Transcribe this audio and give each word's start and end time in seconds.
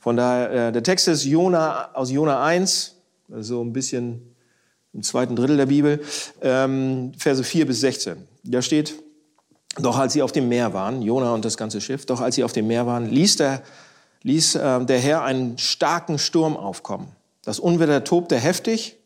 Von 0.00 0.16
daher, 0.16 0.68
äh, 0.68 0.72
der 0.72 0.82
Text 0.82 1.08
ist 1.08 1.24
Jona, 1.24 1.90
aus 1.94 2.10
Jona 2.10 2.42
1, 2.42 2.96
so 3.28 3.62
ein 3.62 3.72
bisschen 3.72 4.34
im 4.92 5.02
zweiten 5.02 5.36
Drittel 5.36 5.58
der 5.58 5.66
Bibel, 5.66 6.02
ähm, 6.40 7.12
Verse 7.16 7.44
4 7.44 7.66
bis 7.66 7.80
16. 7.80 8.26
Da 8.42 8.62
steht, 8.62 8.94
doch 9.76 9.98
als 9.98 10.14
sie 10.14 10.22
auf 10.22 10.32
dem 10.32 10.48
Meer 10.48 10.72
waren, 10.72 11.02
Jona 11.02 11.32
und 11.34 11.44
das 11.44 11.56
ganze 11.56 11.80
Schiff, 11.80 12.06
doch 12.06 12.20
als 12.20 12.34
sie 12.34 12.44
auf 12.44 12.52
dem 12.52 12.66
Meer 12.66 12.86
waren, 12.86 13.10
ließ 13.10 13.36
der, 13.36 13.62
ließ, 14.22 14.56
äh, 14.56 14.84
der 14.86 14.98
Herr 14.98 15.22
einen 15.22 15.58
starken 15.58 16.18
Sturm 16.18 16.56
aufkommen. 16.56 17.08
Das 17.44 17.60
Unwetter 17.60 18.02
tobte 18.02 18.36
heftig, 18.36 18.96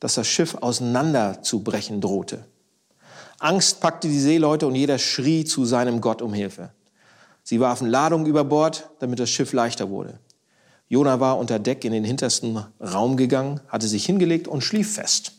dass 0.00 0.14
das 0.14 0.26
Schiff 0.26 0.56
auseinanderzubrechen 0.60 2.00
drohte. 2.00 2.44
Angst 3.38 3.80
packte 3.80 4.08
die 4.08 4.18
Seeleute 4.18 4.66
und 4.66 4.74
jeder 4.74 4.98
schrie 4.98 5.44
zu 5.44 5.66
seinem 5.66 6.00
Gott 6.00 6.22
um 6.22 6.32
Hilfe. 6.32 6.70
Sie 7.44 7.60
warfen 7.60 7.88
Ladungen 7.88 8.26
über 8.26 8.44
Bord, 8.44 8.90
damit 8.98 9.20
das 9.20 9.30
Schiff 9.30 9.52
leichter 9.52 9.90
wurde. 9.90 10.18
Jona 10.88 11.20
war 11.20 11.38
unter 11.38 11.58
Deck 11.58 11.84
in 11.84 11.92
den 11.92 12.04
hintersten 12.04 12.64
Raum 12.80 13.16
gegangen, 13.16 13.60
hatte 13.68 13.86
sich 13.86 14.06
hingelegt 14.06 14.48
und 14.48 14.62
schlief 14.62 14.94
fest. 14.94 15.32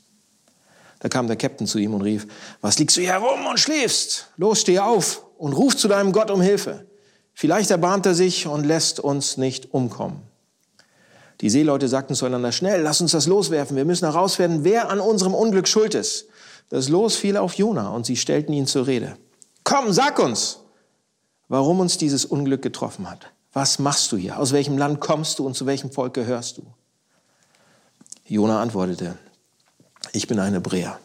Da 0.99 1.09
kam 1.09 1.27
der 1.27 1.37
Captain 1.37 1.65
zu 1.65 1.79
ihm 1.79 1.93
und 1.93 2.01
rief, 2.01 2.27
was 2.61 2.77
liegst 2.77 2.97
du 2.97 3.01
hier 3.01 3.11
herum 3.11 3.45
und 3.47 3.59
schläfst? 3.59 4.27
Los, 4.37 4.61
steh 4.61 4.79
auf 4.79 5.23
und 5.37 5.53
ruf 5.53 5.75
zu 5.75 5.87
deinem 5.87 6.11
Gott 6.11 6.29
um 6.29 6.41
Hilfe. 6.41 6.85
Vielleicht 7.33 7.71
erbarmt 7.71 8.05
er 8.05 8.13
sich 8.13 8.47
und 8.47 8.65
lässt 8.65 8.99
uns 8.99 9.37
nicht 9.37 9.73
umkommen. 9.73 10.21
Die 11.41 11.49
Seeleute 11.49 11.87
sagten 11.87 12.15
zueinander, 12.15 12.51
schnell, 12.51 12.81
lass 12.81 12.99
uns 12.99 13.11
das 13.11 13.27
loswerfen. 13.27 13.77
Wir 13.77 13.85
müssen 13.85 14.05
herausfinden, 14.05 14.65
wer 14.65 14.89
an 14.89 14.99
unserem 14.99 15.33
Unglück 15.33 15.69
schuld 15.69 15.95
ist. 15.95 16.27
Das 16.69 16.89
Los 16.89 17.15
fiel 17.15 17.37
auf 17.37 17.53
Jona 17.53 17.89
und 17.89 18.05
sie 18.05 18.17
stellten 18.17 18.51
ihn 18.51 18.67
zur 18.67 18.87
Rede. 18.87 19.15
Komm, 19.63 19.93
sag 19.93 20.19
uns, 20.19 20.59
warum 21.47 21.79
uns 21.79 21.97
dieses 21.97 22.25
Unglück 22.25 22.61
getroffen 22.61 23.09
hat. 23.09 23.31
Was 23.53 23.79
machst 23.79 24.11
du 24.11 24.17
hier? 24.17 24.37
Aus 24.39 24.51
welchem 24.51 24.77
Land 24.77 24.99
kommst 24.99 25.39
du 25.39 25.45
und 25.45 25.55
zu 25.55 25.65
welchem 25.65 25.91
Volk 25.91 26.13
gehörst 26.13 26.57
du? 26.57 26.63
Jona 28.25 28.61
antwortete, 28.61 29.17
ich 30.11 30.27
bin 30.27 30.39
ein 30.39 30.53
Hebräer 30.53 30.99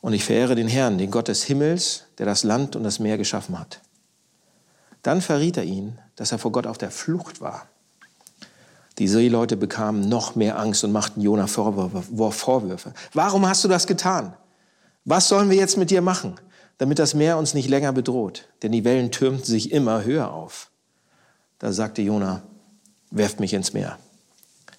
und 0.00 0.12
ich 0.12 0.24
verehre 0.24 0.54
den 0.54 0.68
Herrn, 0.68 0.98
den 0.98 1.10
Gott 1.10 1.28
des 1.28 1.42
Himmels, 1.42 2.04
der 2.18 2.26
das 2.26 2.44
Land 2.44 2.76
und 2.76 2.84
das 2.84 3.00
Meer 3.00 3.18
geschaffen 3.18 3.58
hat. 3.58 3.80
Dann 5.02 5.20
verriet 5.20 5.56
er 5.56 5.64
ihn, 5.64 5.98
dass 6.16 6.30
er 6.30 6.38
vor 6.38 6.52
Gott 6.52 6.66
auf 6.66 6.78
der 6.78 6.90
Flucht 6.90 7.40
war. 7.40 7.66
Die 8.98 9.08
Seeleute 9.08 9.56
bekamen 9.56 10.08
noch 10.08 10.36
mehr 10.36 10.58
Angst 10.58 10.84
und 10.84 10.92
machten 10.92 11.22
Jona 11.22 11.46
Vorwürfe. 11.46 12.92
Warum 13.14 13.48
hast 13.48 13.64
du 13.64 13.68
das 13.68 13.86
getan? 13.86 14.34
Was 15.04 15.28
sollen 15.28 15.48
wir 15.48 15.56
jetzt 15.56 15.78
mit 15.78 15.90
dir 15.90 16.02
machen, 16.02 16.38
damit 16.78 16.98
das 16.98 17.14
Meer 17.14 17.38
uns 17.38 17.54
nicht 17.54 17.68
länger 17.68 17.92
bedroht? 17.92 18.48
Denn 18.62 18.72
die 18.72 18.84
Wellen 18.84 19.10
türmten 19.10 19.44
sich 19.44 19.72
immer 19.72 20.04
höher 20.04 20.30
auf. 20.30 20.69
Da 21.60 21.72
sagte 21.72 22.02
Jona, 22.02 22.42
werft 23.12 23.38
mich 23.38 23.54
ins 23.54 23.72
Meer. 23.72 23.98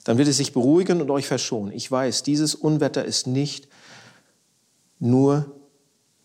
Dann 0.03 0.17
wird 0.17 0.27
es 0.27 0.37
sich 0.37 0.51
beruhigen 0.51 0.99
und 0.99 1.09
euch 1.09 1.27
verschonen. 1.27 1.71
Ich 1.71 1.89
weiß, 1.89 2.23
dieses 2.23 2.53
Unwetter 2.53 3.05
ist 3.05 3.27
nicht 3.27 3.69
nur, 4.99 5.45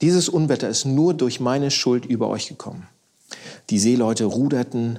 dieses 0.01 0.29
Unwetter 0.29 0.69
ist 0.69 0.84
nur 0.84 1.15
durch 1.15 1.39
meine 1.39 1.71
Schuld 1.71 2.05
über 2.05 2.29
euch 2.29 2.49
gekommen. 2.49 2.89
Die 3.71 3.79
Seeleute 3.79 4.25
ruderten 4.25 4.99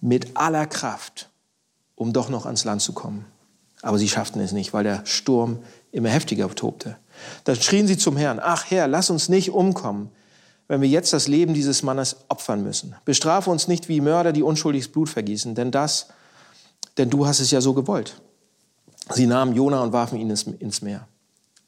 mit 0.00 0.36
aller 0.36 0.66
Kraft 0.66 1.30
um 1.96 2.12
doch 2.12 2.28
noch 2.28 2.46
ans 2.46 2.64
Land 2.64 2.82
zu 2.82 2.92
kommen. 2.92 3.24
Aber 3.82 3.98
sie 3.98 4.08
schafften 4.08 4.40
es 4.40 4.52
nicht, 4.52 4.72
weil 4.72 4.84
der 4.84 5.04
Sturm 5.04 5.58
immer 5.90 6.10
heftiger 6.10 6.48
tobte. 6.54 6.96
Dann 7.44 7.56
schrien 7.56 7.86
sie 7.86 7.98
zum 7.98 8.16
Herrn, 8.16 8.38
ach 8.40 8.70
Herr, 8.70 8.86
lass 8.86 9.10
uns 9.10 9.28
nicht 9.28 9.50
umkommen, 9.50 10.10
wenn 10.68 10.80
wir 10.80 10.88
jetzt 10.88 11.12
das 11.12 11.28
Leben 11.28 11.54
dieses 11.54 11.82
Mannes 11.82 12.16
opfern 12.28 12.62
müssen. 12.62 12.94
Bestrafe 13.04 13.50
uns 13.50 13.68
nicht 13.68 13.88
wie 13.88 14.00
Mörder, 14.00 14.32
die 14.32 14.42
unschuldiges 14.42 14.88
Blut 14.88 15.08
vergießen, 15.08 15.54
denn 15.54 15.70
das, 15.70 16.08
denn 16.98 17.10
du 17.10 17.26
hast 17.26 17.40
es 17.40 17.50
ja 17.50 17.60
so 17.60 17.74
gewollt. 17.74 18.20
Sie 19.10 19.26
nahmen 19.26 19.54
Jona 19.54 19.82
und 19.82 19.92
warfen 19.92 20.18
ihn 20.18 20.30
ins 20.30 20.82
Meer. 20.82 21.06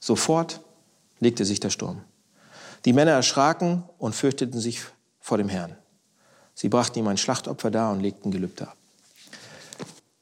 Sofort 0.01 0.61
legte 1.21 1.45
sich 1.45 1.61
der 1.61 1.71
Sturm. 1.71 2.03
Die 2.85 2.93
Männer 2.93 3.13
erschraken 3.13 3.85
und 3.99 4.15
fürchteten 4.15 4.61
sich 4.61 4.81
vor 5.21 5.39
dem 5.39 5.49
Herrn. 5.49 5.77
Sie 6.55 6.69
brachten 6.69 6.99
ihm 6.99 7.09
ein 7.09 7.17
Schlachtopfer 7.17 7.71
dar 7.71 7.93
und 7.93 8.01
legten 8.01 8.31
Gelübde 8.31 8.69
ab. 8.69 8.77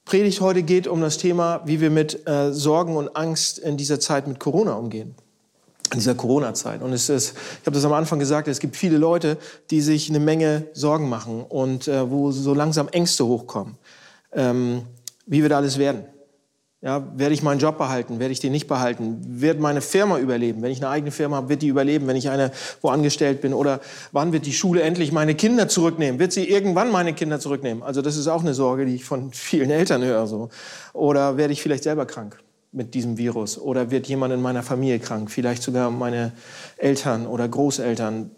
Predigt 0.04 0.40
heute 0.40 0.62
geht 0.62 0.86
um 0.86 1.00
das 1.00 1.18
Thema, 1.18 1.62
wie 1.64 1.80
wir 1.80 1.90
mit 1.90 2.28
äh, 2.28 2.52
Sorgen 2.52 2.96
und 2.96 3.16
Angst 3.16 3.58
in 3.58 3.76
dieser 3.76 3.98
Zeit 3.98 4.28
mit 4.28 4.38
Corona 4.38 4.74
umgehen. 4.74 5.16
In 5.92 5.98
dieser 5.98 6.14
Corona-Zeit. 6.14 6.82
Und 6.82 6.92
es 6.92 7.08
ist, 7.08 7.34
ich 7.60 7.66
habe 7.66 7.74
das 7.74 7.84
am 7.84 7.92
Anfang 7.92 8.18
gesagt, 8.18 8.48
es 8.48 8.60
gibt 8.60 8.76
viele 8.76 8.98
Leute, 8.98 9.38
die 9.70 9.80
sich 9.80 10.08
eine 10.08 10.20
Menge 10.20 10.66
Sorgen 10.72 11.08
machen 11.08 11.44
und 11.48 11.88
äh, 11.88 12.10
wo 12.10 12.30
so 12.32 12.54
langsam 12.54 12.88
Ängste 12.88 13.26
hochkommen, 13.26 13.76
ähm, 14.32 14.82
wie 15.26 15.42
wir 15.42 15.48
da 15.48 15.58
alles 15.58 15.78
werden. 15.78 16.04
Ja, 16.82 17.04
werde 17.16 17.34
ich 17.34 17.42
meinen 17.42 17.58
Job 17.58 17.78
behalten? 17.78 18.20
Werde 18.20 18.32
ich 18.32 18.40
den 18.40 18.52
nicht 18.52 18.68
behalten? 18.68 19.18
Wird 19.40 19.58
meine 19.58 19.80
Firma 19.80 20.18
überleben? 20.18 20.62
Wenn 20.62 20.70
ich 20.70 20.78
eine 20.78 20.90
eigene 20.90 21.10
Firma 21.10 21.36
habe, 21.36 21.48
wird 21.48 21.62
die 21.62 21.68
überleben, 21.68 22.06
wenn 22.06 22.16
ich 22.16 22.28
eine 22.28 22.52
wo 22.82 22.90
angestellt 22.90 23.40
bin? 23.40 23.54
Oder 23.54 23.80
wann 24.12 24.32
wird 24.32 24.46
die 24.46 24.52
Schule 24.52 24.82
endlich 24.82 25.10
meine 25.10 25.34
Kinder 25.34 25.68
zurücknehmen? 25.68 26.20
Wird 26.20 26.32
sie 26.32 26.48
irgendwann 26.48 26.92
meine 26.92 27.14
Kinder 27.14 27.40
zurücknehmen? 27.40 27.82
Also 27.82 28.02
das 28.02 28.16
ist 28.16 28.28
auch 28.28 28.42
eine 28.42 28.54
Sorge, 28.54 28.84
die 28.84 28.94
ich 28.94 29.04
von 29.04 29.32
vielen 29.32 29.70
Eltern 29.70 30.04
höre. 30.04 30.26
So. 30.26 30.50
Oder 30.92 31.36
werde 31.36 31.52
ich 31.52 31.62
vielleicht 31.62 31.82
selber 31.82 32.06
krank 32.06 32.38
mit 32.72 32.94
diesem 32.94 33.18
Virus? 33.18 33.58
Oder 33.58 33.90
wird 33.90 34.06
jemand 34.06 34.34
in 34.34 34.42
meiner 34.42 34.62
Familie 34.62 34.98
krank? 34.98 35.30
Vielleicht 35.30 35.62
sogar 35.62 35.90
meine 35.90 36.32
Eltern 36.76 37.26
oder 37.26 37.48
Großeltern 37.48 38.30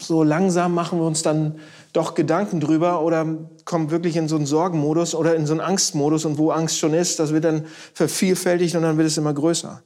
so 0.00 0.22
langsam 0.22 0.74
machen 0.74 0.98
wir 0.98 1.06
uns 1.06 1.22
dann 1.22 1.58
doch 1.92 2.14
Gedanken 2.14 2.60
drüber 2.60 3.02
oder 3.02 3.26
kommen 3.64 3.90
wirklich 3.90 4.16
in 4.16 4.28
so 4.28 4.36
einen 4.36 4.46
Sorgenmodus 4.46 5.14
oder 5.14 5.34
in 5.34 5.46
so 5.46 5.52
einen 5.52 5.60
Angstmodus 5.60 6.24
und 6.24 6.38
wo 6.38 6.50
Angst 6.50 6.78
schon 6.78 6.94
ist, 6.94 7.18
das 7.18 7.32
wird 7.32 7.44
dann 7.44 7.66
vervielfältigt 7.92 8.74
und 8.74 8.82
dann 8.82 8.96
wird 8.96 9.08
es 9.08 9.18
immer 9.18 9.34
größer. 9.34 9.82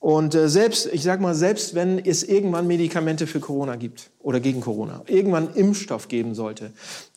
Und 0.00 0.34
äh, 0.34 0.48
selbst, 0.48 0.86
ich 0.86 1.02
sag 1.02 1.20
mal, 1.20 1.34
selbst 1.34 1.74
wenn 1.74 1.98
es 1.98 2.24
irgendwann 2.24 2.66
Medikamente 2.66 3.26
für 3.26 3.38
Corona 3.38 3.76
gibt 3.76 4.10
oder 4.20 4.40
gegen 4.40 4.60
Corona, 4.60 5.02
irgendwann 5.06 5.54
Impfstoff 5.54 6.08
geben 6.08 6.34
sollte, 6.34 6.72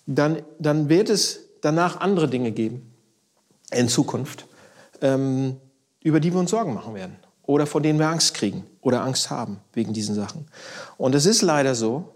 dann, 0.05 0.43
dann 0.59 0.87
wird 0.87 1.09
es 1.09 1.47
danach 1.61 1.99
andere 1.99 2.27
Dinge 2.27 2.51
geben 2.51 2.93
in 3.71 3.87
Zukunft, 3.87 4.45
ähm, 5.01 5.55
über 6.05 6.19
die 6.19 6.31
wir 6.31 6.39
uns 6.39 6.51
Sorgen 6.51 6.75
machen 6.75 6.93
werden 6.93 7.15
oder 7.47 7.65
vor 7.65 7.81
denen 7.81 7.97
wir 7.97 8.07
Angst 8.07 8.35
kriegen 8.35 8.63
oder 8.81 9.01
Angst 9.01 9.31
haben 9.31 9.57
wegen 9.73 9.91
diesen 9.91 10.13
Sachen. 10.13 10.45
Und 10.97 11.15
es 11.15 11.25
ist 11.25 11.41
leider 11.41 11.73
so, 11.73 12.13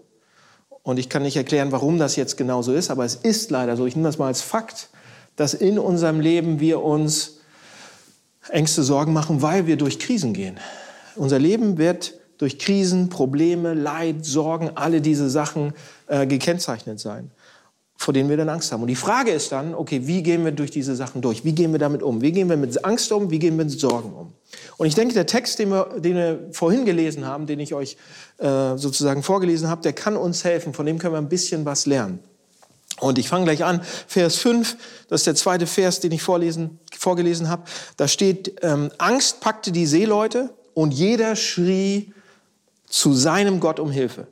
und 0.84 1.00
ich 1.00 1.08
kann 1.08 1.24
nicht 1.24 1.36
erklären, 1.36 1.72
warum 1.72 1.98
das 1.98 2.14
jetzt 2.14 2.36
genau 2.36 2.62
so 2.62 2.72
ist, 2.72 2.88
aber 2.88 3.04
es 3.04 3.16
ist 3.16 3.50
leider 3.50 3.76
so, 3.76 3.86
ich 3.86 3.96
nehme 3.96 4.06
das 4.06 4.16
mal 4.16 4.28
als 4.28 4.42
Fakt, 4.42 4.90
dass 5.34 5.54
in 5.54 5.76
unserem 5.76 6.20
Leben 6.20 6.60
wir 6.60 6.80
uns 6.82 7.40
Ängste, 8.48 8.84
Sorgen 8.84 9.12
machen, 9.12 9.42
weil 9.42 9.66
wir 9.66 9.76
durch 9.76 9.98
Krisen 9.98 10.34
gehen. 10.34 10.58
Unser 11.16 11.40
Leben 11.40 11.76
wird 11.76 12.14
durch 12.38 12.60
Krisen, 12.60 13.08
Probleme, 13.08 13.74
Leid, 13.74 14.24
Sorgen, 14.24 14.70
alle 14.76 15.00
diese 15.00 15.28
Sachen 15.28 15.72
äh, 16.06 16.28
gekennzeichnet 16.28 17.00
sein 17.00 17.32
vor 18.00 18.14
denen 18.14 18.30
wir 18.30 18.38
dann 18.38 18.48
Angst 18.48 18.72
haben. 18.72 18.80
Und 18.80 18.88
die 18.88 18.96
Frage 18.96 19.30
ist 19.30 19.52
dann, 19.52 19.74
okay, 19.74 20.06
wie 20.06 20.22
gehen 20.22 20.42
wir 20.42 20.52
durch 20.52 20.70
diese 20.70 20.96
Sachen 20.96 21.20
durch? 21.20 21.44
Wie 21.44 21.52
gehen 21.52 21.70
wir 21.72 21.78
damit 21.78 22.02
um? 22.02 22.22
Wie 22.22 22.32
gehen 22.32 22.48
wir 22.48 22.56
mit 22.56 22.82
Angst 22.82 23.12
um? 23.12 23.30
Wie 23.30 23.38
gehen 23.38 23.58
wir 23.58 23.66
mit 23.66 23.78
Sorgen 23.78 24.14
um? 24.14 24.32
Und 24.78 24.86
ich 24.86 24.94
denke, 24.94 25.12
der 25.12 25.26
Text, 25.26 25.58
den 25.58 25.68
wir, 25.68 25.84
den 25.98 26.16
wir 26.16 26.48
vorhin 26.52 26.86
gelesen 26.86 27.26
haben, 27.26 27.46
den 27.46 27.60
ich 27.60 27.74
euch 27.74 27.98
äh, 28.38 28.78
sozusagen 28.78 29.22
vorgelesen 29.22 29.68
habe, 29.68 29.82
der 29.82 29.92
kann 29.92 30.16
uns 30.16 30.44
helfen. 30.44 30.72
Von 30.72 30.86
dem 30.86 30.98
können 30.98 31.12
wir 31.12 31.18
ein 31.18 31.28
bisschen 31.28 31.66
was 31.66 31.84
lernen. 31.84 32.20
Und 33.00 33.18
ich 33.18 33.28
fange 33.28 33.44
gleich 33.44 33.64
an. 33.64 33.82
Vers 34.06 34.36
5, 34.36 34.78
das 35.08 35.20
ist 35.20 35.26
der 35.26 35.34
zweite 35.34 35.66
Vers, 35.66 36.00
den 36.00 36.12
ich 36.12 36.22
vorlesen, 36.22 36.78
vorgelesen 36.98 37.50
habe. 37.50 37.64
Da 37.98 38.08
steht, 38.08 38.60
ähm, 38.62 38.90
Angst 38.96 39.40
packte 39.40 39.72
die 39.72 39.84
Seeleute 39.84 40.48
und 40.72 40.92
jeder 40.92 41.36
schrie 41.36 42.14
zu 42.88 43.12
seinem 43.12 43.60
Gott 43.60 43.78
um 43.78 43.90
Hilfe. 43.90 44.26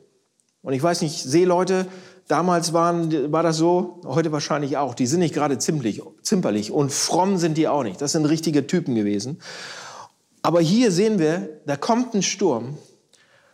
Und 0.61 0.73
ich 0.73 0.83
weiß 0.83 1.01
nicht, 1.01 1.23
Seeleute, 1.23 1.87
Damals 2.29 2.73
waren, 2.73 3.31
war 3.31 3.41
das 3.41 3.57
so, 3.57 4.01
heute 4.05 4.31
wahrscheinlich 4.31 4.77
auch. 4.77 4.93
Die 4.93 5.07
sind 5.07 5.19
nicht 5.21 5.33
gerade 5.33 5.57
ziemlich, 5.57 6.03
zimperlich 6.21 6.71
und 6.71 6.93
fromm 6.93 7.37
sind 7.37 7.57
die 7.57 7.67
auch 7.67 7.81
nicht. 7.81 7.99
Das 8.01 8.11
sind 8.11 8.25
richtige 8.25 8.67
Typen 8.67 8.93
gewesen. 8.93 9.39
Aber 10.43 10.61
hier 10.61 10.91
sehen 10.91 11.17
wir, 11.17 11.59
da 11.65 11.75
kommt 11.75 12.13
ein 12.13 12.21
Sturm 12.21 12.77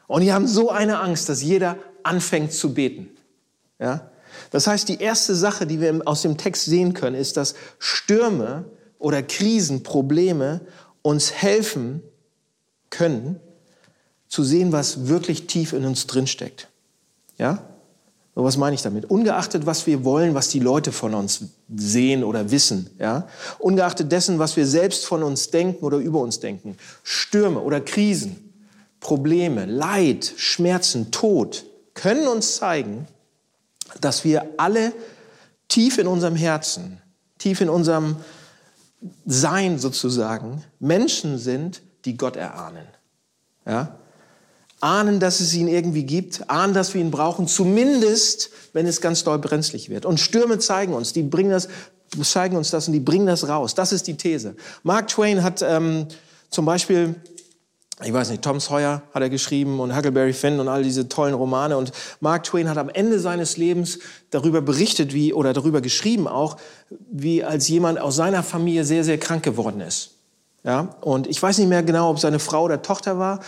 und 0.08 0.24
die 0.24 0.34
haben 0.34 0.46
so 0.46 0.72
eine 0.72 1.00
Angst, 1.00 1.30
dass 1.30 1.42
jeder 1.42 1.78
anfängt 2.04 2.52
zu 2.52 2.74
beten. 2.74 3.08
Ja? 3.80 4.12
Das 4.52 4.68
heißt, 4.68 4.90
die 4.90 5.00
erste 5.00 5.36
Sache, 5.36 5.66
die 5.66 5.80
wir 5.80 6.02
aus 6.04 6.24
dem 6.24 6.38
Text 6.38 6.66
sehen 6.66 6.94
können, 6.94 7.16
ist, 7.16 7.38
dass 7.38 7.56
Stürme 7.80 8.66
oder 9.00 9.24
Krisen, 9.24 9.84
Probleme 9.84 10.60
uns 11.02 11.32
helfen 11.32 12.04
können, 12.90 13.40
zu 14.28 14.44
sehen, 14.44 14.74
was 14.74 15.08
wirklich 15.08 15.48
tief 15.48 15.72
in 15.72 15.86
uns 15.86 16.08
drinsteckt. 16.08 16.68
Ja? 17.38 17.70
So, 18.36 18.44
was 18.44 18.58
meine 18.58 18.76
ich 18.76 18.82
damit? 18.82 19.06
Ungeachtet, 19.06 19.66
was 19.66 19.88
wir 19.88 20.04
wollen, 20.04 20.36
was 20.36 20.50
die 20.50 20.60
Leute 20.60 20.92
von 20.92 21.14
uns 21.14 21.46
sehen 21.74 22.24
oder 22.24 22.52
wissen, 22.52 22.90
ja? 23.00 23.28
Ungeachtet 23.60 24.12
dessen, 24.12 24.40
was 24.40 24.58
wir 24.58 24.68
selbst 24.68 25.06
von 25.06 25.24
uns 25.24 25.50
denken 25.50 25.86
oder 25.86 25.98
über 25.98 26.20
uns 26.20 26.40
denken. 26.42 26.76
Stürme 27.04 27.62
oder 27.62 27.80
Krisen, 27.80 28.54
Probleme, 29.00 29.66
Leid, 29.66 30.34
Schmerzen, 30.36 31.12
Tod 31.12 31.66
können 31.94 32.28
uns 32.28 32.58
zeigen, 32.58 33.08
dass 34.02 34.26
wir 34.26 34.46
alle 34.58 34.92
tief 35.70 35.98
in 35.98 36.08
unserem 36.08 36.36
Herzen 36.36 37.02
tief 37.38 37.62
in 37.62 37.70
unserem 37.70 38.16
Sein 39.26 39.78
sozusagen 39.78 40.64
Menschen 40.80 41.38
sind, 41.38 41.84
die 42.06 42.18
Gott 42.18 42.36
erahnen. 42.36 42.88
Ja? 43.68 44.00
Ahnen, 44.86 45.20
dass 45.20 45.40
es 45.40 45.56
ihn 45.56 45.68
irgendwie 45.68 46.04
gibt, 46.04 46.48
ahnen, 46.48 46.76
dass 46.76 46.94
wir 46.94 47.02
ihn 47.02 47.10
brauchen, 47.10 47.48
zumindest, 47.48 48.52
wenn 48.72 48.86
es 48.86 49.02
ganz 49.02 49.24
doll 49.24 49.40
brenzlig 49.40 49.90
wird. 49.90 50.06
Und 50.06 50.20
Stürme 50.20 50.60
zeigen 50.60 50.94
uns, 50.94 51.12
die 51.12 51.24
bringen 51.24 51.50
das, 51.50 51.68
zeigen 52.22 52.56
uns 52.56 52.70
das 52.70 52.86
und 52.86 52.94
die 52.94 53.00
bringen 53.00 53.26
das 53.26 53.48
raus. 53.48 53.74
Das 53.74 53.92
ist 53.92 54.06
die 54.06 54.16
These. 54.16 54.56
Mark 54.84 55.08
Twain 55.08 55.42
hat 55.42 55.64
ähm, 55.64 56.06
zum 56.52 56.66
Beispiel 56.66 57.16
ich 58.04 58.12
weiß 58.12 58.30
nicht, 58.30 58.44
Tom 58.44 58.60
Sawyer 58.60 59.04
hat 59.14 59.22
er 59.24 59.30
geschrieben 59.30 59.80
und 59.80 59.96
Huckleberry 59.96 60.34
Finn 60.34 60.60
und 60.60 60.68
all 60.68 60.84
diese 60.84 61.08
tollen 61.08 61.34
Romane. 61.34 61.78
Und 61.78 61.94
Mark 62.20 62.44
Twain 62.44 62.70
hat 62.70 62.78
am 62.78 62.90
Ende 62.90 63.20
seines 63.20 63.56
Lebens 63.56 64.00
darüber 64.32 64.62
berichtet, 64.62 65.14
wie, 65.14 65.34
oder 65.34 65.54
darüber 65.54 65.80
geschrieben 65.80 66.28
auch, 66.28 66.58
wie 67.10 67.42
als 67.42 67.70
jemand 67.70 68.00
aus 68.00 68.18
seiner 68.18 68.44
Familie 68.44 68.84
sehr, 68.84 69.06
sehr 69.06 69.18
krank 69.18 69.44
geworden 69.44 69.80
ist. 69.80 70.15
Ja, 70.66 70.96
und 71.02 71.28
ich 71.28 71.42
weiß 71.42 71.60
nicht 71.60 71.68
mehr 71.68 71.84
genau, 71.84 72.10
ob 72.10 72.20
seine 72.20 72.40
Frau 72.40 72.64
oder 72.64 72.82
Tochter 72.82 73.20
war, 73.20 73.40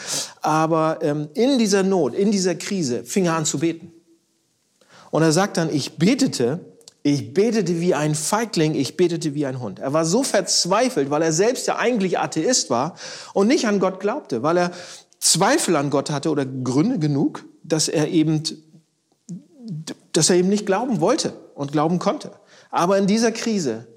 aber 0.41 0.99
ähm, 1.01 1.29
in 1.33 1.57
dieser 1.57 1.81
Not, 1.81 2.13
in 2.13 2.29
dieser 2.31 2.53
Krise 2.53 3.03
fing 3.05 3.25
er 3.25 3.33
an 3.33 3.45
zu 3.45 3.57
beten. 3.57 3.91
Und 5.09 5.23
er 5.23 5.31
sagt 5.31 5.57
dann, 5.57 5.73
ich 5.73 5.97
betete, 5.97 6.59
ich 7.01 7.33
betete 7.33 7.81
wie 7.81 7.95
ein 7.95 8.13
Feigling, 8.13 8.75
ich 8.75 8.97
betete 8.97 9.33
wie 9.33 9.47
ein 9.47 9.59
Hund. 9.59 9.79
Er 9.79 9.93
war 9.93 10.05
so 10.05 10.21
verzweifelt, 10.21 11.09
weil 11.09 11.23
er 11.23 11.31
selbst 11.31 11.65
ja 11.65 11.77
eigentlich 11.77 12.19
Atheist 12.19 12.69
war 12.69 12.93
und 13.33 13.47
nicht 13.47 13.65
an 13.65 13.79
Gott 13.79 13.99
glaubte, 13.99 14.43
weil 14.43 14.57
er 14.57 14.71
Zweifel 15.19 15.75
an 15.75 15.89
Gott 15.89 16.11
hatte 16.11 16.29
oder 16.29 16.45
Gründe 16.45 16.99
genug, 16.99 17.45
dass 17.63 17.87
er 17.87 18.09
eben, 18.09 18.43
dass 20.13 20.29
er 20.29 20.35
eben 20.35 20.49
nicht 20.49 20.67
glauben 20.67 21.01
wollte 21.01 21.33
und 21.55 21.71
glauben 21.71 21.97
konnte. 21.97 22.29
Aber 22.69 22.99
in 22.99 23.07
dieser 23.07 23.31
Krise 23.31 23.87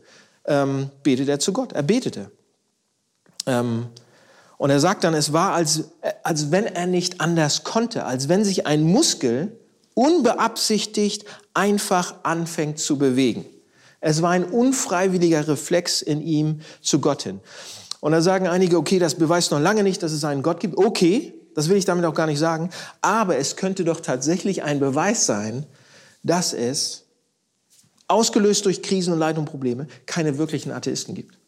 ähm, 0.47 0.89
betete 1.03 1.33
er 1.33 1.39
zu 1.39 1.53
Gott. 1.53 1.73
Er 1.75 1.83
betete. 1.83 2.31
Ähm, 3.51 3.87
und 4.59 4.71
er 4.71 4.81
sagt 4.81 5.05
dann, 5.05 5.15
es 5.15 5.33
war, 5.33 5.55
als, 5.55 5.85
als 6.23 6.51
wenn 6.51 6.67
er 6.67 6.87
nicht 6.87 7.21
anders 7.21 7.65
konnte, 7.65 8.05
als 8.05 8.29
wenn 8.29 8.45
sich 8.45 8.67
ein 8.67 8.83
Muskel 8.83 9.59
unbeabsichtigt 9.95 11.25
einfach 11.55 12.15
anfängt 12.23 12.79
zu 12.79 12.99
bewegen. 12.99 13.47
Es 14.01 14.23
war 14.23 14.31
ein 14.31 14.45
unfreiwilliger 14.45 15.49
Reflex 15.49 16.03
in 16.03 16.21
ihm 16.21 16.61
zu 16.81 17.01
Gott 17.01 17.23
hin. 17.23 17.41
Und 18.01 18.13
da 18.13 18.23
sagen 18.23 18.47
einige, 18.49 18.77
okay, 18.79 18.99
das 18.99 19.15
beweist 19.15 19.51
noch 19.51 19.61
lange 19.61 19.83
nicht, 19.83 20.03
dass 20.03 20.13
es 20.13 20.25
einen 20.25 20.43
Gott 20.43 20.61
gibt. 20.61 20.77
Okay, 20.77 21.35
das 21.55 21.69
will 21.69 21.77
ich 21.77 21.85
damit 21.85 22.05
auch 22.05 22.15
gar 22.15 22.27
nicht 22.27 22.39
sagen. 22.39 22.71
Aber 23.03 23.37
es 23.37 23.57
könnte 23.57 23.85
doch 23.85 24.01
tatsächlich 24.01 24.63
ein 24.63 24.79
Beweis 24.79 25.27
sein, 25.27 25.67
dass 26.23 26.53
es, 26.53 27.05
ausgelöst 28.09 28.67
durch 28.67 28.83
Krisen 28.83 29.13
und 29.13 29.19
Leid 29.19 29.39
und 29.39 29.45
Probleme, 29.45 29.87
keine 30.07 30.37
wirklichen 30.37 30.73
Atheisten 30.73 31.15
gibt. 31.15 31.40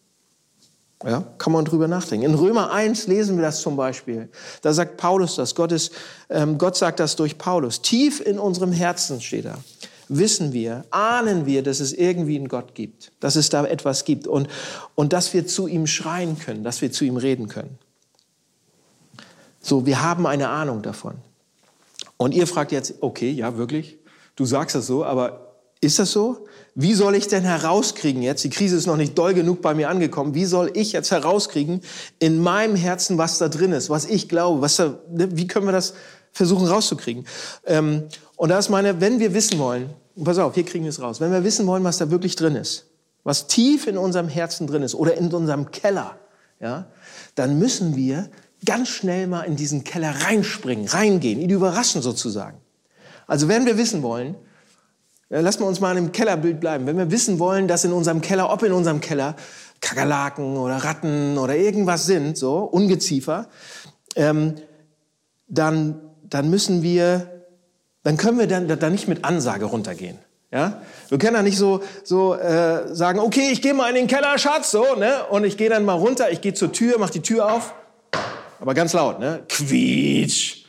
Ja, 1.04 1.24
kann 1.38 1.52
man 1.52 1.64
drüber 1.64 1.88
nachdenken. 1.88 2.26
In 2.26 2.34
Römer 2.34 2.70
1 2.70 3.06
lesen 3.08 3.36
wir 3.36 3.42
das 3.42 3.60
zum 3.60 3.76
Beispiel. 3.76 4.28
Da 4.62 4.72
sagt 4.72 4.96
Paulus 4.96 5.36
das. 5.36 5.54
Gott, 5.54 5.72
ist, 5.72 5.92
ähm, 6.30 6.58
Gott 6.58 6.76
sagt 6.76 7.00
das 7.00 7.16
durch 7.16 7.38
Paulus. 7.38 7.82
Tief 7.82 8.20
in 8.20 8.38
unserem 8.38 8.72
Herzen 8.72 9.20
steht 9.20 9.46
da. 9.46 9.58
Wissen 10.08 10.52
wir, 10.52 10.84
ahnen 10.90 11.46
wir, 11.46 11.62
dass 11.62 11.80
es 11.80 11.92
irgendwie 11.92 12.36
einen 12.36 12.48
Gott 12.48 12.74
gibt, 12.74 13.12
dass 13.20 13.36
es 13.36 13.48
da 13.48 13.64
etwas 13.64 14.04
gibt 14.04 14.26
und, 14.26 14.48
und 14.94 15.12
dass 15.12 15.32
wir 15.32 15.46
zu 15.46 15.66
ihm 15.66 15.86
schreien 15.86 16.38
können, 16.38 16.64
dass 16.64 16.82
wir 16.82 16.92
zu 16.92 17.04
ihm 17.04 17.16
reden 17.16 17.48
können. 17.48 17.78
So, 19.60 19.86
wir 19.86 20.02
haben 20.02 20.26
eine 20.26 20.48
Ahnung 20.48 20.82
davon. 20.82 21.14
Und 22.16 22.34
ihr 22.34 22.46
fragt 22.46 22.72
jetzt, 22.72 22.94
okay, 23.00 23.30
ja, 23.30 23.56
wirklich? 23.56 23.98
Du 24.36 24.44
sagst 24.44 24.76
das 24.76 24.86
so, 24.86 25.04
aber 25.04 25.51
ist 25.82 25.98
das 25.98 26.12
so? 26.12 26.46
Wie 26.74 26.94
soll 26.94 27.16
ich 27.16 27.28
denn 27.28 27.42
herauskriegen 27.42 28.22
jetzt? 28.22 28.44
Die 28.44 28.50
Krise 28.50 28.76
ist 28.76 28.86
noch 28.86 28.96
nicht 28.96 29.18
doll 29.18 29.34
genug 29.34 29.60
bei 29.60 29.74
mir 29.74 29.90
angekommen. 29.90 30.34
Wie 30.34 30.46
soll 30.46 30.70
ich 30.74 30.92
jetzt 30.92 31.10
herauskriegen 31.10 31.82
in 32.18 32.38
meinem 32.38 32.76
Herzen, 32.76 33.18
was 33.18 33.36
da 33.38 33.48
drin 33.48 33.72
ist, 33.72 33.90
was 33.90 34.06
ich 34.06 34.28
glaube? 34.28 34.62
Was 34.62 34.76
da, 34.76 34.98
ne, 35.10 35.36
wie 35.36 35.46
können 35.46 35.66
wir 35.66 35.72
das 35.72 35.94
versuchen 36.32 36.66
rauszukriegen? 36.66 37.26
Ähm, 37.66 38.04
und 38.36 38.48
da 38.48 38.58
ist 38.58 38.70
meine, 38.70 39.00
wenn 39.00 39.18
wir 39.18 39.34
wissen 39.34 39.58
wollen, 39.58 39.90
pass 40.24 40.38
auf, 40.38 40.54
hier 40.54 40.64
kriegen 40.64 40.84
wir 40.84 40.90
es 40.90 41.02
raus, 41.02 41.20
wenn 41.20 41.32
wir 41.32 41.44
wissen 41.44 41.66
wollen, 41.66 41.82
was 41.84 41.98
da 41.98 42.10
wirklich 42.10 42.36
drin 42.36 42.54
ist, 42.54 42.86
was 43.24 43.48
tief 43.48 43.88
in 43.88 43.98
unserem 43.98 44.28
Herzen 44.28 44.68
drin 44.68 44.82
ist 44.82 44.94
oder 44.94 45.16
in 45.16 45.32
unserem 45.34 45.72
Keller, 45.72 46.16
ja, 46.60 46.86
dann 47.34 47.58
müssen 47.58 47.96
wir 47.96 48.30
ganz 48.64 48.88
schnell 48.88 49.26
mal 49.26 49.42
in 49.42 49.56
diesen 49.56 49.82
Keller 49.82 50.14
reinspringen, 50.26 50.86
reingehen, 50.86 51.40
ihn 51.40 51.50
überraschen 51.50 52.02
sozusagen. 52.02 52.58
Also 53.26 53.48
wenn 53.48 53.66
wir 53.66 53.76
wissen 53.76 54.02
wollen, 54.02 54.36
Lassen 55.40 55.60
wir 55.60 55.66
uns 55.66 55.80
mal 55.80 55.96
im 55.96 56.12
Kellerbild 56.12 56.60
bleiben. 56.60 56.86
Wenn 56.86 56.98
wir 56.98 57.10
wissen 57.10 57.38
wollen, 57.38 57.66
dass 57.66 57.84
in 57.84 57.92
unserem 57.92 58.20
Keller, 58.20 58.52
ob 58.52 58.62
in 58.62 58.72
unserem 58.72 59.00
Keller 59.00 59.34
Kakerlaken 59.80 60.58
oder 60.58 60.76
Ratten 60.76 61.38
oder 61.38 61.56
irgendwas 61.56 62.04
sind, 62.04 62.36
so 62.36 62.58
Ungeziefer, 62.58 63.46
ähm, 64.14 64.56
dann, 65.48 66.02
dann 66.22 66.50
müssen 66.50 66.82
wir, 66.82 67.44
dann 68.02 68.18
können 68.18 68.38
wir 68.38 68.46
dann, 68.46 68.68
dann 68.68 68.92
nicht 68.92 69.08
mit 69.08 69.24
Ansage 69.24 69.64
runtergehen. 69.64 70.18
Ja? 70.52 70.82
Wir 71.08 71.16
können 71.16 71.32
da 71.32 71.42
nicht 71.42 71.56
so, 71.56 71.82
so 72.04 72.34
äh, 72.34 72.94
sagen, 72.94 73.18
okay, 73.18 73.48
ich 73.52 73.62
gehe 73.62 73.72
mal 73.72 73.88
in 73.88 73.94
den 73.94 74.08
Keller, 74.08 74.36
Schatz, 74.36 74.70
so, 74.70 74.96
ne? 74.96 75.24
Und 75.30 75.44
ich 75.44 75.56
gehe 75.56 75.70
dann 75.70 75.86
mal 75.86 75.94
runter, 75.94 76.30
ich 76.30 76.42
gehe 76.42 76.52
zur 76.52 76.72
Tür, 76.72 76.96
mach 76.98 77.08
die 77.08 77.22
Tür 77.22 77.50
auf, 77.50 77.74
aber 78.60 78.74
ganz 78.74 78.92
laut, 78.92 79.18
ne? 79.18 79.44
Quietsch 79.48 80.61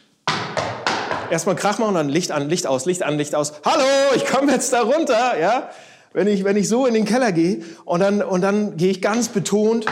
erstmal 1.33 1.55
Krach 1.55 1.79
machen, 1.79 1.95
dann 1.95 2.09
Licht 2.09 2.31
an, 2.31 2.47
Licht 2.47 2.67
aus, 2.67 2.85
Licht 2.85 3.01
an, 3.01 3.17
Licht 3.17 3.33
aus. 3.35 3.53
Hallo, 3.65 3.83
ich 4.15 4.25
komme 4.25 4.51
jetzt 4.51 4.71
da 4.71 4.83
runter, 4.83 5.37
ja? 5.39 5.69
Wenn 6.13 6.27
ich, 6.27 6.43
wenn 6.43 6.55
ich 6.55 6.69
so 6.69 6.85
in 6.85 6.93
den 6.93 7.05
Keller 7.05 7.31
gehe 7.31 7.63
und 7.85 8.01
dann, 8.01 8.21
und 8.21 8.41
dann 8.41 8.77
gehe 8.77 8.91
ich 8.91 9.01
ganz 9.01 9.29
betont, 9.29 9.87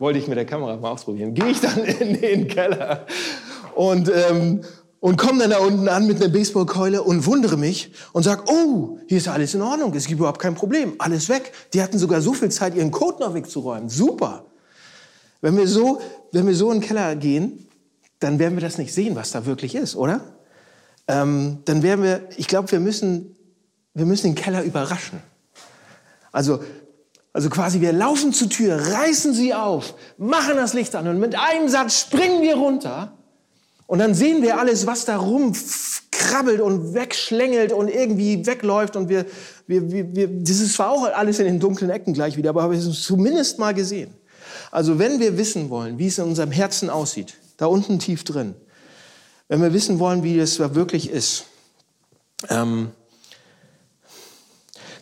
wollte 0.00 0.18
ich 0.18 0.26
mit 0.26 0.36
der 0.36 0.44
Kamera 0.44 0.76
mal 0.76 0.90
ausprobieren, 0.90 1.34
gehe 1.34 1.46
ich 1.46 1.60
dann 1.60 1.84
in 1.84 2.20
den 2.20 2.48
Keller 2.48 3.06
und, 3.76 4.10
ähm, 4.12 4.62
und 4.98 5.16
komme 5.16 5.38
dann 5.38 5.50
da 5.50 5.58
unten 5.58 5.88
an 5.88 6.08
mit 6.08 6.20
einer 6.20 6.32
Baseballkeule 6.32 7.00
und 7.00 7.26
wundere 7.26 7.56
mich 7.56 7.92
und 8.12 8.24
sag, 8.24 8.50
oh, 8.50 8.98
hier 9.06 9.18
ist 9.18 9.28
alles 9.28 9.54
in 9.54 9.62
Ordnung, 9.62 9.94
es 9.94 10.06
gibt 10.06 10.18
überhaupt 10.18 10.40
kein 10.40 10.56
Problem, 10.56 10.94
alles 10.98 11.28
weg. 11.28 11.52
Die 11.74 11.80
hatten 11.80 11.96
sogar 11.96 12.20
so 12.20 12.32
viel 12.32 12.48
Zeit, 12.48 12.74
ihren 12.74 12.90
Code 12.90 13.22
noch 13.22 13.34
wegzuräumen. 13.34 13.88
Super. 13.88 14.46
Wenn 15.40 15.56
wir 15.56 15.68
so, 15.68 16.00
wenn 16.32 16.48
wir 16.48 16.56
so 16.56 16.72
in 16.72 16.80
den 16.80 16.88
Keller 16.88 17.14
gehen, 17.14 17.67
dann 18.20 18.38
werden 18.38 18.56
wir 18.56 18.62
das 18.62 18.78
nicht 18.78 18.92
sehen, 18.92 19.16
was 19.16 19.30
da 19.30 19.46
wirklich 19.46 19.74
ist, 19.74 19.96
oder? 19.96 20.20
Ähm, 21.06 21.58
dann 21.64 21.82
werden 21.82 22.02
wir, 22.02 22.28
ich 22.36 22.48
glaube, 22.48 22.70
wir 22.70 22.80
müssen, 22.80 23.36
wir 23.94 24.04
müssen 24.04 24.28
den 24.28 24.34
Keller 24.34 24.62
überraschen. 24.62 25.20
Also, 26.32 26.60
also 27.32 27.50
quasi, 27.50 27.80
wir 27.80 27.92
laufen 27.92 28.32
zur 28.32 28.48
Tür, 28.48 28.76
reißen 28.76 29.32
sie 29.32 29.54
auf, 29.54 29.94
machen 30.18 30.56
das 30.56 30.74
Licht 30.74 30.94
an 30.94 31.08
und 31.08 31.18
mit 31.18 31.34
einem 31.36 31.68
Satz 31.68 32.00
springen 32.00 32.42
wir 32.42 32.56
runter 32.56 33.12
und 33.86 34.00
dann 34.00 34.14
sehen 34.14 34.42
wir 34.42 34.58
alles, 34.58 34.86
was 34.86 35.04
da 35.04 35.16
rumkrabbelt 35.16 36.60
und 36.60 36.94
wegschlängelt 36.94 37.72
und 37.72 37.88
irgendwie 37.88 38.44
wegläuft 38.44 38.96
und 38.96 39.08
wir, 39.08 39.24
wir, 39.66 39.90
wir, 39.90 40.14
wir 40.14 40.28
das 40.42 40.60
ist 40.60 40.74
zwar 40.74 40.90
auch 40.90 41.04
alles 41.04 41.38
in 41.38 41.46
den 41.46 41.60
dunklen 41.60 41.90
Ecken 41.90 42.12
gleich 42.12 42.36
wieder, 42.36 42.50
aber 42.50 42.70
wir 42.70 42.78
haben 42.78 42.90
es 42.90 43.02
zumindest 43.02 43.58
mal 43.58 43.72
gesehen. 43.72 44.12
Also 44.70 44.98
wenn 44.98 45.20
wir 45.20 45.38
wissen 45.38 45.70
wollen, 45.70 45.98
wie 45.98 46.08
es 46.08 46.18
in 46.18 46.24
unserem 46.24 46.50
Herzen 46.50 46.90
aussieht, 46.90 47.34
da 47.58 47.66
unten 47.66 47.98
tief 47.98 48.24
drin. 48.24 48.54
Wenn 49.48 49.60
wir 49.60 49.74
wissen 49.74 49.98
wollen, 49.98 50.22
wie 50.22 50.38
es 50.38 50.58
wirklich 50.58 51.10
ist, 51.10 51.44
ähm, 52.48 52.92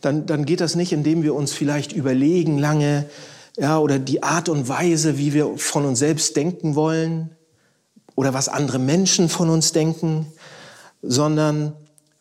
dann, 0.01 0.27
dann 0.27 0.45
geht 0.45 0.61
das 0.61 0.75
nicht, 0.75 0.93
indem 0.93 1.23
wir 1.23 1.35
uns 1.35 1.53
vielleicht 1.53 1.93
überlegen 1.93 2.59
lange, 2.59 3.09
ja, 3.57 3.79
oder 3.79 3.99
die 3.99 4.23
Art 4.23 4.49
und 4.49 4.69
Weise, 4.69 5.19
wie 5.19 5.33
wir 5.33 5.57
von 5.57 5.85
uns 5.85 5.99
selbst 5.99 6.37
denken 6.37 6.75
wollen 6.75 7.31
oder 8.15 8.35
was 8.35 8.49
andere 8.49 8.79
Menschen 8.79 9.29
von 9.29 9.49
uns 9.51 9.73
denken, 9.73 10.27
sondern 11.03 11.73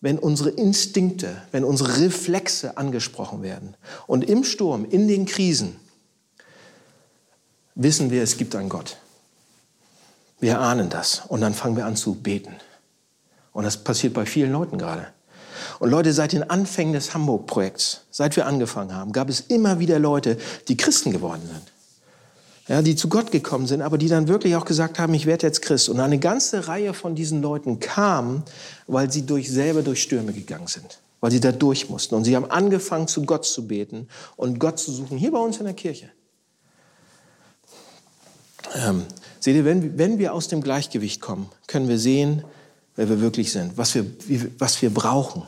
wenn 0.01 0.20
unsere 0.20 0.50
Instinkte, 0.50 1.42
wenn 1.51 1.63
unsere 1.63 2.00
Reflexe 2.01 2.77
angesprochen 2.77 3.42
werden. 3.42 3.75
Und 4.08 4.24
im 4.24 4.44
Sturm, 4.44 4.86
in 4.86 5.08
den 5.08 5.25
Krisen, 5.25 5.75
wissen 7.75 8.12
wir, 8.12 8.24
es 8.24 8.38
gibt 8.38 8.56
einen 8.56 8.70
Gott. 8.70 8.98
Wir 10.46 10.60
ahnen 10.60 10.90
das 10.92 11.24
und 11.28 11.42
dann 11.42 11.56
fangen 11.56 11.75
wir 11.75 11.88
an 11.88 11.96
zu 11.96 12.14
beten. 12.14 12.54
Und 13.52 13.64
das 13.64 13.78
passiert 13.78 14.14
bei 14.14 14.28
vielen 14.28 14.52
Leuten 14.52 14.78
gerade. 14.78 15.08
Und 15.80 15.90
Leute, 15.90 16.14
seit 16.14 16.34
den 16.34 16.48
Anfängen 16.48 16.94
des 16.94 17.16
Hamburg-Projekts, 17.16 18.02
seit 18.12 18.36
wir 18.36 18.46
angefangen 18.46 18.94
haben, 18.94 19.12
gab 19.12 19.28
es 19.28 19.40
immer 19.40 19.80
wieder 19.80 19.98
Leute, 19.98 20.38
die 20.68 20.78
Christen 20.78 21.10
geworden 21.10 21.42
sind. 21.52 21.64
Ja, 22.68 22.84
die 22.84 22.96
zu 22.96 23.10
Gott 23.10 23.32
gekommen 23.32 23.66
sind, 23.66 23.82
aber 23.82 23.98
die 23.98 24.08
dann 24.08 24.28
wirklich 24.28 24.56
auch 24.56 24.66
gesagt 24.66 25.00
haben, 25.00 25.16
ich 25.16 25.25
werde 25.25 25.48
jetzt 25.48 25.64
Christ. 25.64 25.90
Und 25.90 26.00
eine 26.00 26.20
ganze 26.20 26.68
Reihe 26.68 26.94
von 26.94 27.16
diesen 27.16 27.42
Leuten 27.42 27.80
kam, 27.80 28.44
weil 28.86 29.12
sie 29.12 29.25
durch, 29.25 29.52
selber 29.52 29.82
durch 29.82 30.04
Stürme 30.04 30.32
gegangen 30.32 30.68
sind, 30.68 31.00
weil 31.22 31.32
sie 31.32 31.40
da 31.40 31.54
durch 31.54 31.90
mussten. 31.90 32.14
Und 32.14 32.24
sie 32.24 32.36
haben 32.36 32.52
angefangen, 32.52 33.08
zu 33.08 33.24
Gott 33.24 33.46
zu 33.46 33.66
beten 33.66 34.10
und 34.36 34.60
Gott 34.60 34.78
zu 34.78 34.92
suchen, 34.92 35.18
hier 35.18 35.32
bei 35.32 35.40
uns 35.40 35.58
in 35.58 35.66
der 35.66 35.74
Kirche. 35.74 36.12
Ähm, 38.75 39.08
seht 39.39 39.56
ihr, 39.56 39.65
wenn, 39.65 39.98
wenn 39.98 40.18
wir 40.20 40.34
aus 40.34 40.48
dem 40.48 40.62
Gleichgewicht 40.62 41.22
kommen, 41.22 41.50
können 41.68 41.88
wir 41.88 42.00
sehen, 42.00 42.44
wer 42.96 43.10
wir 43.10 43.22
wirklich 43.22 43.51
sind, 43.51 43.77
was 43.77 43.96
wir, 43.96 44.06
was 44.58 44.82
wir 44.82 44.89
brauchen. 44.89 45.44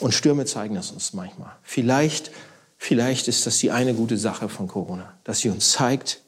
Und 0.00 0.14
Stürme 0.14 0.46
zeigen 0.46 0.74
das 0.74 0.90
uns 0.90 1.12
manchmal. 1.12 1.52
Vielleicht, 1.62 2.30
vielleicht 2.78 3.28
ist 3.28 3.46
das 3.46 3.58
die 3.58 3.70
eine 3.70 3.94
gute 3.94 4.16
Sache 4.16 4.48
von 4.48 4.66
Corona, 4.66 5.12
dass 5.24 5.40
sie 5.40 5.50
uns 5.50 5.72
zeigt, 5.72 6.20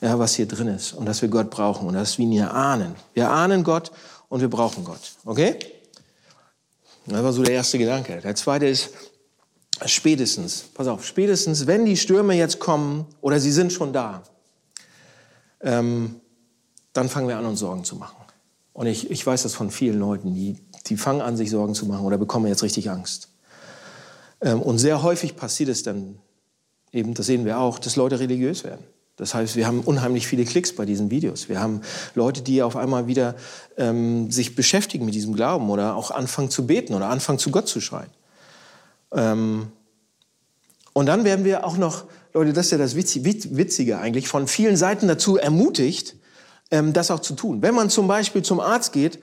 ja, 0.00 0.18
was 0.18 0.34
hier 0.34 0.46
drin 0.46 0.68
ist 0.68 0.92
und 0.92 1.06
dass 1.06 1.22
wir 1.22 1.28
Gott 1.28 1.50
brauchen 1.50 1.88
und 1.88 1.94
dass 1.94 2.18
wir 2.18 2.24
ihn 2.24 2.32
hier 2.32 2.54
ahnen. 2.54 2.94
Wir 3.14 3.30
ahnen 3.30 3.64
Gott 3.64 3.90
und 4.28 4.40
wir 4.40 4.48
brauchen 4.48 4.84
Gott. 4.84 5.00
Okay? 5.24 5.56
Das 7.06 7.22
war 7.22 7.32
so 7.32 7.42
der 7.42 7.54
erste 7.54 7.78
Gedanke. 7.78 8.20
Der 8.20 8.34
zweite 8.34 8.66
ist, 8.66 8.90
spätestens, 9.84 10.64
pass 10.74 10.86
auf, 10.86 11.04
spätestens, 11.04 11.66
wenn 11.66 11.84
die 11.84 11.96
Stürme 11.96 12.34
jetzt 12.34 12.58
kommen 12.58 13.06
oder 13.20 13.40
sie 13.40 13.52
sind 13.52 13.72
schon 13.72 13.92
da, 13.92 14.22
ähm, 15.60 16.20
dann 16.92 17.08
fangen 17.08 17.28
wir 17.28 17.38
an, 17.38 17.46
uns 17.46 17.60
Sorgen 17.60 17.84
zu 17.84 17.96
machen. 17.96 18.16
Und 18.72 18.86
ich, 18.86 19.10
ich 19.10 19.26
weiß 19.26 19.42
das 19.42 19.54
von 19.54 19.70
vielen 19.70 19.98
Leuten, 19.98 20.34
die, 20.34 20.56
die 20.86 20.96
fangen 20.96 21.20
an, 21.20 21.36
sich 21.36 21.50
Sorgen 21.50 21.74
zu 21.74 21.86
machen 21.86 22.04
oder 22.04 22.18
bekommen 22.18 22.46
jetzt 22.46 22.62
richtig 22.62 22.90
Angst. 22.90 23.28
Ähm, 24.40 24.62
und 24.62 24.78
sehr 24.78 25.02
häufig 25.02 25.36
passiert 25.36 25.68
es 25.68 25.82
dann, 25.82 26.18
eben, 26.92 27.14
das 27.14 27.26
sehen 27.26 27.44
wir 27.44 27.58
auch, 27.58 27.78
dass 27.78 27.96
Leute 27.96 28.20
religiös 28.20 28.64
werden. 28.64 28.84
Das 29.16 29.34
heißt, 29.34 29.56
wir 29.56 29.66
haben 29.66 29.80
unheimlich 29.80 30.28
viele 30.28 30.44
Klicks 30.44 30.72
bei 30.72 30.86
diesen 30.86 31.10
Videos. 31.10 31.48
Wir 31.48 31.60
haben 31.60 31.80
Leute, 32.14 32.40
die 32.40 32.62
auf 32.62 32.76
einmal 32.76 33.08
wieder 33.08 33.34
ähm, 33.76 34.30
sich 34.30 34.54
beschäftigen 34.54 35.04
mit 35.04 35.14
diesem 35.14 35.34
Glauben 35.34 35.70
oder 35.70 35.96
auch 35.96 36.12
anfangen 36.12 36.50
zu 36.50 36.66
beten 36.68 36.94
oder 36.94 37.08
anfangen 37.08 37.40
zu 37.40 37.50
Gott 37.50 37.66
zu 37.66 37.80
schreien. 37.80 38.10
Ähm, 39.12 39.72
und 40.92 41.06
dann 41.06 41.24
werden 41.24 41.44
wir 41.44 41.66
auch 41.66 41.76
noch, 41.76 42.04
Leute, 42.34 42.52
das 42.52 42.66
ist 42.66 42.72
ja 42.72 42.78
das 42.78 42.94
Witzige 42.94 43.98
eigentlich, 43.98 44.28
von 44.28 44.46
vielen 44.46 44.76
Seiten 44.76 45.08
dazu 45.08 45.36
ermutigt, 45.36 46.16
ähm, 46.70 46.92
das 46.92 47.10
auch 47.10 47.20
zu 47.20 47.34
tun. 47.34 47.62
Wenn 47.62 47.74
man 47.74 47.90
zum 47.90 48.08
Beispiel 48.08 48.42
zum 48.42 48.60
Arzt 48.60 48.92
geht 48.92 49.18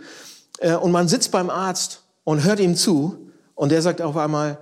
äh, 0.60 0.74
und 0.76 0.92
man 0.92 1.08
sitzt 1.08 1.32
beim 1.32 1.50
Arzt 1.50 2.02
und 2.24 2.44
hört 2.44 2.60
ihm 2.60 2.76
zu 2.76 3.30
und 3.54 3.72
der 3.72 3.82
sagt 3.82 4.02
auf 4.02 4.18
einmal, 4.18 4.58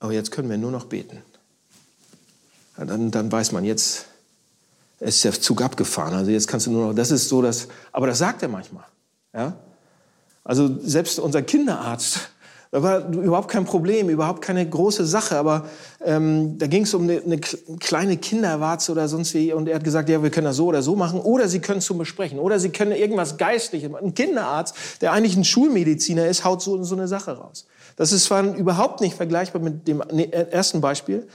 oh, 0.00 0.10
jetzt 0.10 0.30
können 0.30 0.48
wir 0.48 0.58
nur 0.58 0.70
noch 0.70 0.86
beten. 0.86 1.22
Dann, 2.76 3.10
dann 3.10 3.30
weiß 3.30 3.52
man, 3.52 3.64
jetzt 3.64 4.06
ist 5.00 5.24
der 5.24 5.32
Zug 5.32 5.62
abgefahren. 5.62 6.14
Also 6.14 6.30
jetzt 6.30 6.48
kannst 6.48 6.66
du 6.66 6.70
nur 6.70 6.88
noch, 6.88 6.94
das 6.94 7.10
ist 7.10 7.28
so, 7.28 7.42
dass, 7.42 7.68
aber 7.92 8.06
das 8.06 8.18
sagt 8.18 8.42
er 8.42 8.48
manchmal. 8.48 8.84
Ja? 9.34 9.54
Also 10.44 10.78
selbst 10.82 11.18
unser 11.18 11.42
Kinderarzt 11.42 12.30
da 12.72 12.84
war 12.84 13.08
überhaupt 13.12 13.50
kein 13.50 13.64
Problem, 13.64 14.08
überhaupt 14.08 14.42
keine 14.42 14.68
große 14.68 15.04
Sache, 15.04 15.36
aber 15.36 15.66
ähm, 16.04 16.56
da 16.56 16.68
ging 16.68 16.84
es 16.84 16.94
um 16.94 17.02
eine, 17.02 17.20
eine, 17.20 17.40
kleine 17.40 18.16
Kinderwarze 18.16 18.92
oder 18.92 19.08
sonst 19.08 19.34
wie 19.34 19.52
und 19.52 19.68
er 19.68 19.74
hat 19.74 19.84
gesagt, 19.84 20.08
ja, 20.08 20.22
wir 20.22 20.30
können 20.30 20.44
das 20.44 20.56
so 20.56 20.66
oder 20.66 20.80
so 20.80 20.94
machen 20.94 21.18
oder 21.18 21.48
Sie 21.48 21.58
können 21.58 21.80
zum 21.80 21.98
Besprechen 21.98 22.38
oder 22.38 22.60
Sie 22.60 22.68
können 22.68 22.92
irgendwas 22.92 23.38
Geistliches. 23.38 23.92
Ein 23.92 24.14
Kinderarzt, 24.14 24.76
der 25.00 25.12
eigentlich 25.12 25.36
ein 25.36 25.44
Schulmediziner 25.44 26.28
ist, 26.28 26.44
haut 26.44 26.62
so, 26.62 26.80
so 26.84 26.94
eine 26.94 27.08
Sache 27.08 27.32
raus. 27.32 27.66
Das 27.96 28.12
ist 28.12 28.24
zwar 28.24 28.44
überhaupt 28.54 29.00
nicht 29.00 29.16
vergleichbar 29.16 29.60
mit 29.60 29.88
dem 29.88 30.04
ne, 30.12 30.32
ersten 30.32 30.80
Beispiel, 30.80 31.26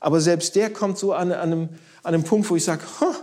aber 0.00 0.20
selbst 0.20 0.56
der 0.56 0.70
kommt 0.70 0.98
so 0.98 1.12
an, 1.12 1.30
an, 1.30 1.52
einem, 1.52 1.68
an 2.02 2.14
einem 2.14 2.24
Punkt, 2.24 2.50
wo 2.50 2.56
ich 2.56 2.64
sage, 2.64 2.82
huh, 3.00 3.14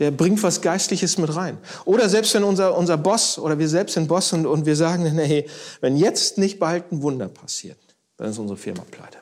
der 0.00 0.10
bringt 0.10 0.42
was 0.42 0.62
Geistliches 0.62 1.18
mit 1.18 1.36
rein. 1.36 1.58
Oder 1.84 2.08
selbst 2.08 2.34
wenn 2.34 2.42
unser, 2.42 2.76
unser 2.76 2.96
Boss 2.96 3.38
oder 3.38 3.58
wir 3.58 3.68
selbst 3.68 3.94
sind 3.94 4.08
Boss 4.08 4.32
und, 4.32 4.46
und 4.46 4.66
wir 4.66 4.74
sagen, 4.74 5.04
hey, 5.18 5.48
wenn 5.80 5.96
jetzt 5.96 6.38
nicht 6.38 6.58
bald 6.58 6.90
ein 6.90 7.02
Wunder 7.02 7.28
passiert, 7.28 7.78
dann 8.16 8.30
ist 8.30 8.38
unsere 8.38 8.56
Firma 8.56 8.82
pleite. 8.90 9.18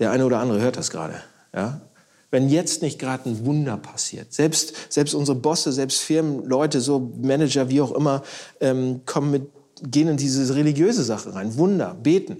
Der 0.00 0.10
eine 0.10 0.24
oder 0.24 0.38
andere 0.38 0.60
hört 0.60 0.78
das 0.78 0.90
gerade. 0.90 1.22
Ja? 1.54 1.82
Wenn 2.30 2.48
jetzt 2.48 2.82
nicht 2.82 2.98
gerade 2.98 3.28
ein 3.28 3.44
Wunder 3.44 3.76
passiert, 3.76 4.32
selbst, 4.32 4.72
selbst 4.88 5.14
unsere 5.14 5.36
Bosse, 5.36 5.70
selbst 5.72 6.00
Firmenleute, 6.00 6.80
so 6.80 7.12
Manager, 7.20 7.68
wie 7.68 7.82
auch 7.82 7.92
immer, 7.92 8.22
ähm, 8.60 9.02
kommen 9.04 9.30
mit, 9.30 9.50
gehen 9.82 10.08
in 10.08 10.16
diese 10.16 10.54
religiöse 10.54 11.04
Sache 11.04 11.34
rein. 11.34 11.56
Wunder, 11.58 11.94
beten. 11.94 12.38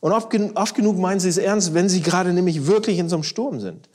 Und 0.00 0.12
oft, 0.12 0.28
oft 0.54 0.74
genug 0.74 0.98
meinen 0.98 1.20
sie 1.20 1.28
es 1.28 1.38
ernst, 1.38 1.72
wenn 1.72 1.88
sie 1.88 2.02
gerade 2.02 2.32
nämlich 2.32 2.66
wirklich 2.66 2.98
in 2.98 3.08
so 3.08 3.16
einem 3.16 3.22
Sturm 3.22 3.60
sind. 3.60 3.88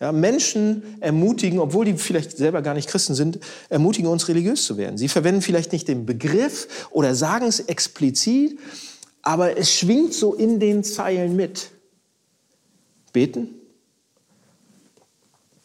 Ja, 0.00 0.12
Menschen 0.12 0.96
ermutigen, 1.00 1.58
obwohl 1.58 1.84
die 1.84 1.94
vielleicht 1.94 2.38
selber 2.38 2.62
gar 2.62 2.72
nicht 2.72 2.88
Christen 2.88 3.14
sind, 3.14 3.38
ermutigen 3.68 4.10
uns 4.10 4.28
religiös 4.28 4.64
zu 4.64 4.78
werden. 4.78 4.96
Sie 4.96 5.08
verwenden 5.08 5.42
vielleicht 5.42 5.72
nicht 5.72 5.88
den 5.88 6.06
Begriff 6.06 6.88
oder 6.90 7.14
sagen 7.14 7.46
es 7.46 7.60
explizit, 7.60 8.58
aber 9.20 9.58
es 9.58 9.70
schwingt 9.74 10.14
so 10.14 10.34
in 10.34 10.58
den 10.58 10.82
Zeilen 10.84 11.36
mit. 11.36 11.70
Beten? 13.12 13.48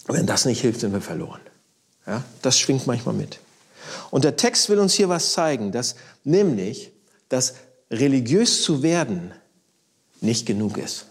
Wenn 0.07 0.25
das 0.25 0.45
nicht 0.45 0.59
hilft, 0.61 0.81
sind 0.81 0.91
wir 0.91 1.01
verloren. 1.01 1.41
Ja, 2.05 2.23
das 2.41 2.59
schwingt 2.59 2.85
manchmal 2.85 3.15
mit. 3.15 3.39
Und 4.11 4.25
der 4.25 4.35
Text 4.35 4.69
will 4.69 4.79
uns 4.79 4.93
hier 4.93 5.07
was 5.07 5.31
zeigen, 5.31 5.71
dass 5.71 5.95
nämlich, 6.25 6.91
dass 7.29 7.55
religiös 7.89 8.63
zu 8.63 8.83
werden 8.83 9.31
nicht 10.19 10.45
genug 10.45 10.77
ist. 10.77 11.05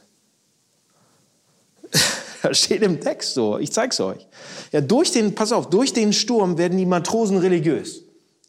Das 2.44 2.58
steht 2.64 2.82
im 2.82 3.00
Text 3.00 3.34
so. 3.34 3.58
Ich 3.58 3.72
zeig's 3.72 3.98
euch. 4.00 4.26
Ja, 4.70 4.80
durch 4.80 5.10
den, 5.10 5.34
pass 5.34 5.50
auf, 5.50 5.70
durch 5.70 5.92
den 5.92 6.12
Sturm 6.12 6.58
werden 6.58 6.76
die 6.78 6.86
Matrosen 6.86 7.38
religiös. 7.38 8.02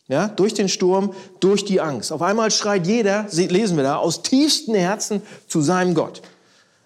Ja, 0.07 0.27
durch 0.27 0.53
den 0.53 0.69
Sturm, 0.69 1.13
durch 1.39 1.65
die 1.65 1.81
Angst. 1.81 2.11
Auf 2.11 2.21
einmal 2.21 2.51
schreit 2.51 2.85
jeder, 2.85 3.25
lesen 3.31 3.75
wir 3.75 3.83
da, 3.83 3.95
aus 3.95 4.21
tiefstem 4.21 4.75
Herzen 4.75 5.23
zu 5.47 5.61
seinem 5.61 5.95
Gott. 5.95 6.21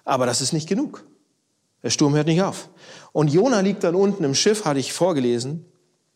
Aber 0.06 0.26
das 0.26 0.40
ist 0.40 0.54
nicht 0.54 0.70
genug. 0.70 1.04
Der 1.84 1.90
Sturm 1.90 2.16
hört 2.16 2.28
nicht 2.28 2.42
auf. 2.42 2.70
Und 3.12 3.30
Jona 3.30 3.60
liegt 3.60 3.84
dann 3.84 3.96
unten 3.96 4.24
im 4.24 4.36
Schiff, 4.36 4.64
hatte 4.64 4.80
ich 4.80 4.94
vorgelesen. 4.94 5.66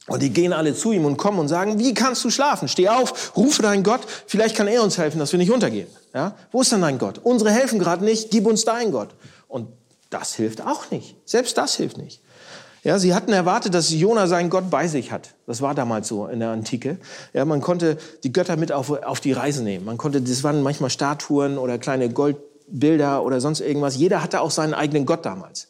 Und 0.07 0.21
die 0.21 0.29
gehen 0.29 0.53
alle 0.53 0.75
zu 0.75 0.91
ihm 0.91 1.05
und 1.05 1.17
kommen 1.17 1.39
und 1.39 1.47
sagen, 1.47 1.79
wie 1.79 1.93
kannst 1.93 2.23
du 2.23 2.29
schlafen? 2.29 2.67
Steh 2.67 2.87
auf, 2.87 3.35
rufe 3.35 3.61
deinen 3.61 3.83
Gott, 3.83 4.01
vielleicht 4.27 4.55
kann 4.55 4.67
er 4.67 4.83
uns 4.83 4.97
helfen, 4.97 5.17
dass 5.19 5.31
wir 5.31 5.39
nicht 5.39 5.51
untergehen. 5.51 5.87
Ja? 6.13 6.35
Wo 6.51 6.61
ist 6.61 6.71
denn 6.71 6.81
dein 6.81 6.99
Gott? 6.99 7.19
Unsere 7.23 7.51
helfen 7.51 7.79
gerade 7.79 8.05
nicht, 8.05 8.29
gib 8.29 8.45
uns 8.45 8.63
deinen 8.63 8.91
Gott. 8.91 9.09
Und 9.47 9.67
das 10.13 10.35
hilft 10.35 10.61
auch 10.61 10.91
nicht. 10.91 11.15
Selbst 11.25 11.57
das 11.57 11.75
hilft 11.75 11.97
nicht. 11.97 12.21
Ja, 12.83 12.99
sie 12.99 13.13
hatten 13.13 13.31
erwartet, 13.31 13.73
dass 13.73 13.91
Jona 13.91 14.27
seinen 14.27 14.49
Gott 14.49 14.69
bei 14.69 14.87
sich 14.89 15.11
hat. 15.11 15.35
Das 15.47 15.61
war 15.61 15.73
damals 15.73 16.09
so 16.09 16.27
in 16.27 16.39
der 16.39 16.49
Antike. 16.49 16.97
Ja, 17.33 17.45
man 17.45 17.61
konnte 17.61 17.97
die 18.23 18.33
Götter 18.33 18.57
mit 18.57 18.73
auf, 18.73 18.89
auf 18.89 19.21
die 19.21 19.31
Reise 19.31 19.63
nehmen. 19.63 19.85
Man 19.85 19.97
konnte, 19.97 20.21
das 20.21 20.43
waren 20.43 20.61
manchmal 20.61 20.89
Statuen 20.89 21.57
oder 21.57 21.77
kleine 21.77 22.09
Goldbilder 22.09 23.23
oder 23.23 23.39
sonst 23.39 23.61
irgendwas. 23.61 23.95
Jeder 23.95 24.21
hatte 24.21 24.41
auch 24.41 24.51
seinen 24.51 24.73
eigenen 24.73 25.05
Gott 25.05 25.25
damals. 25.25 25.69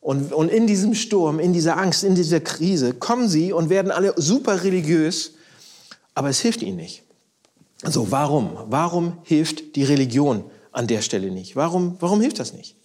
Und, 0.00 0.32
und 0.32 0.50
in 0.50 0.66
diesem 0.66 0.94
Sturm, 0.94 1.38
in 1.38 1.52
dieser 1.52 1.78
Angst, 1.78 2.02
in 2.02 2.16
dieser 2.16 2.40
Krise 2.40 2.94
kommen 2.94 3.28
sie 3.28 3.52
und 3.52 3.70
werden 3.70 3.92
alle 3.92 4.12
super 4.16 4.64
religiös, 4.64 5.34
aber 6.14 6.28
es 6.28 6.40
hilft 6.40 6.62
ihnen 6.62 6.76
nicht. 6.76 7.04
So, 7.84 8.10
warum? 8.10 8.58
Warum 8.66 9.18
hilft 9.22 9.76
die 9.76 9.84
Religion 9.84 10.44
an 10.72 10.88
der 10.88 11.00
Stelle 11.00 11.30
nicht? 11.30 11.54
Warum, 11.54 11.96
warum 12.00 12.20
hilft 12.20 12.40
das 12.40 12.52
nicht? 12.52 12.76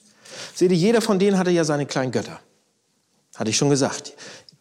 Seht 0.53 0.71
ihr, 0.71 0.77
jeder 0.77 1.01
von 1.01 1.19
denen 1.19 1.37
hatte 1.37 1.51
ja 1.51 1.63
seine 1.63 1.85
kleinen 1.85 2.11
Götter. 2.11 2.39
Hatte 3.35 3.49
ich 3.49 3.57
schon 3.57 3.69
gesagt. 3.69 4.13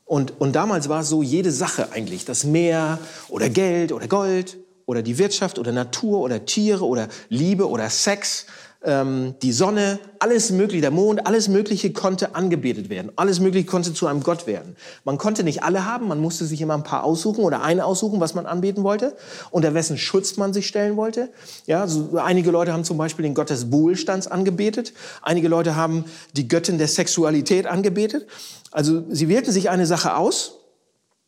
Und, 0.04 0.40
und 0.40 0.54
damals 0.54 0.88
war 0.88 1.00
es 1.00 1.08
so, 1.08 1.22
jede 1.22 1.52
Sache 1.52 1.92
eigentlich, 1.92 2.24
das 2.24 2.44
Meer 2.44 2.98
oder 3.28 3.50
Geld 3.50 3.92
oder 3.92 4.08
Gold 4.08 4.56
oder 4.86 5.02
die 5.02 5.18
Wirtschaft 5.18 5.58
oder 5.58 5.70
Natur 5.70 6.20
oder 6.20 6.46
Tiere 6.46 6.86
oder 6.86 7.08
Liebe 7.28 7.68
oder 7.68 7.90
Sex 7.90 8.46
ähm, 8.84 9.34
die 9.42 9.52
Sonne, 9.52 9.98
alles 10.20 10.50
Mögliche, 10.50 10.82
der 10.82 10.90
Mond, 10.92 11.26
alles 11.26 11.48
Mögliche 11.48 11.92
konnte 11.92 12.36
angebetet 12.36 12.88
werden. 12.90 13.10
Alles 13.16 13.40
Mögliche 13.40 13.66
konnte 13.66 13.92
zu 13.92 14.06
einem 14.06 14.22
Gott 14.22 14.46
werden. 14.46 14.76
Man 15.04 15.18
konnte 15.18 15.42
nicht 15.42 15.64
alle 15.64 15.84
haben, 15.84 16.06
man 16.06 16.20
musste 16.20 16.44
sich 16.44 16.60
immer 16.60 16.74
ein 16.74 16.84
paar 16.84 17.02
aussuchen 17.02 17.44
oder 17.44 17.62
einen 17.62 17.80
aussuchen, 17.80 18.20
was 18.20 18.34
man 18.34 18.46
anbeten 18.46 18.84
wollte, 18.84 19.16
unter 19.50 19.74
wessen 19.74 19.98
Schutz 19.98 20.36
man 20.36 20.52
sich 20.52 20.68
stellen 20.68 20.96
wollte. 20.96 21.30
Ja, 21.66 21.88
so 21.88 22.18
einige 22.18 22.50
Leute 22.50 22.72
haben 22.72 22.84
zum 22.84 22.98
Beispiel 22.98 23.24
den 23.24 23.34
Gott 23.34 23.50
des 23.50 23.72
Wohlstands 23.72 24.28
angebetet, 24.28 24.92
einige 25.22 25.48
Leute 25.48 25.74
haben 25.74 26.04
die 26.34 26.46
Göttin 26.46 26.78
der 26.78 26.88
Sexualität 26.88 27.66
angebetet. 27.66 28.26
Also 28.70 29.02
sie 29.10 29.28
wählten 29.28 29.50
sich 29.50 29.70
eine 29.70 29.86
Sache 29.86 30.14
aus, 30.16 30.58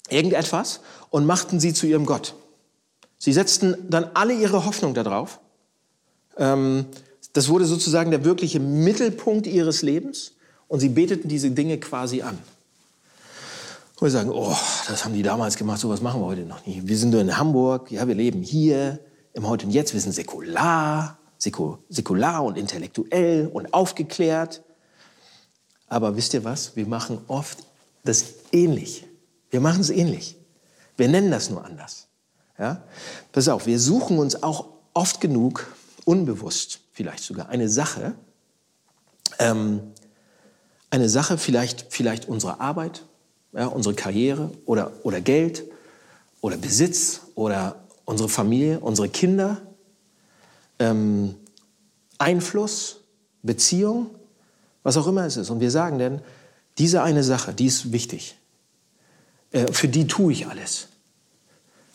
irgendetwas, 0.09 0.81
und 1.11 1.27
machten 1.27 1.59
sie 1.59 1.75
zu 1.75 1.87
ihrem 1.87 2.07
Gott. 2.07 2.35
Sie 3.19 3.33
setzten 3.33 3.77
dann 3.89 4.11
alle 4.15 4.33
ihre 4.33 4.65
Hoffnung 4.65 4.95
darauf. 4.95 5.41
Ähm, 6.39 6.87
das 7.33 7.49
wurde 7.49 7.65
sozusagen 7.65 8.11
der 8.11 8.25
wirkliche 8.25 8.61
Mittelpunkt 8.61 9.47
ihres 9.47 9.83
Lebens 9.83 10.33
und 10.69 10.81
sie 10.81 10.89
beteten 10.89 11.29
diese 11.29 11.51
Dinge 11.51 11.79
quasi 11.79 12.23
an. 12.23 12.39
Und 13.97 14.07
wir 14.07 14.11
sagen, 14.11 14.31
oh, 14.31 14.57
das 14.89 15.05
haben 15.05 15.15
die 15.15 15.23
damals 15.23 15.57
gemacht, 15.57 15.79
sowas 15.79 16.01
machen 16.01 16.21
wir 16.21 16.27
heute 16.27 16.43
noch 16.43 16.65
nie. 16.67 16.83
Wir 16.85 16.97
sind 16.97 17.11
nur 17.11 17.21
in 17.21 17.37
Hamburg, 17.37 17.91
ja, 17.91 18.09
wir 18.09 18.15
leben 18.15 18.43
hier, 18.43 18.99
im 19.33 19.47
Heute 19.47 19.67
und 19.67 19.73
Jetzt, 19.73 19.93
wir 19.93 20.01
sind 20.01 20.13
säkular, 20.13 21.19
säkular 21.39 22.45
und 22.45 22.59
intellektuell 22.59 23.47
und 23.47 23.73
aufgeklärt. 23.73 24.63
Aber 25.87 26.17
wisst 26.17 26.35
ihr 26.35 26.45
was? 26.45 26.75
Wir 26.77 26.87
machen 26.87 27.19
oft 27.29 27.59
das 28.05 28.25
ähnlich. 28.53 29.05
Wir 29.51 29.61
machen 29.61 29.81
es 29.81 29.91
ähnlich. 29.91 30.37
Wir 30.97 31.09
nennen 31.09 31.31
das 31.31 31.51
nur 31.51 31.65
anders. 31.65 32.09
Ja? 32.59 32.83
Pass 33.33 33.49
auf, 33.49 33.67
wir 33.67 33.79
suchen 33.79 34.19
uns 34.19 34.43
auch 34.43 34.67
oft 34.95 35.21
genug 35.21 35.73
unbewusst 36.05 36.81
vielleicht 37.01 37.25
sogar 37.25 37.49
eine 37.49 37.71
Sache, 37.71 38.13
ähm, 39.39 39.81
eine 40.91 41.09
Sache, 41.09 41.39
vielleicht, 41.39 41.87
vielleicht 41.89 42.29
unsere 42.29 42.61
Arbeit, 42.61 43.07
ja, 43.55 43.69
unsere 43.69 43.95
Karriere 43.95 44.51
oder, 44.67 44.93
oder 45.03 45.23
Geld 45.23 45.65
oder 46.43 46.59
Besitz 46.59 47.23
oder 47.37 47.87
unsere 48.05 48.29
Familie, 48.29 48.81
unsere 48.81 49.09
Kinder, 49.09 49.63
ähm, 50.79 51.37
Einfluss, 52.19 53.01
Beziehung, 53.43 54.11
was 54.83 54.99
auch 54.99 55.07
immer 55.07 55.25
es 55.25 55.39
ist. 55.39 55.49
Und 55.49 55.61
wir 55.61 55.71
sagen 55.71 55.99
denn, 55.99 56.21
diese 56.77 57.03
eine 57.03 57.25
Sache, 57.25 57.55
die 57.55 57.65
ist 57.65 57.93
wichtig. 57.93 58.37
Äh, 59.53 59.73
für 59.73 59.89
die 59.89 60.07
tue 60.07 60.35
ich 60.35 60.49
alles. 60.49 60.89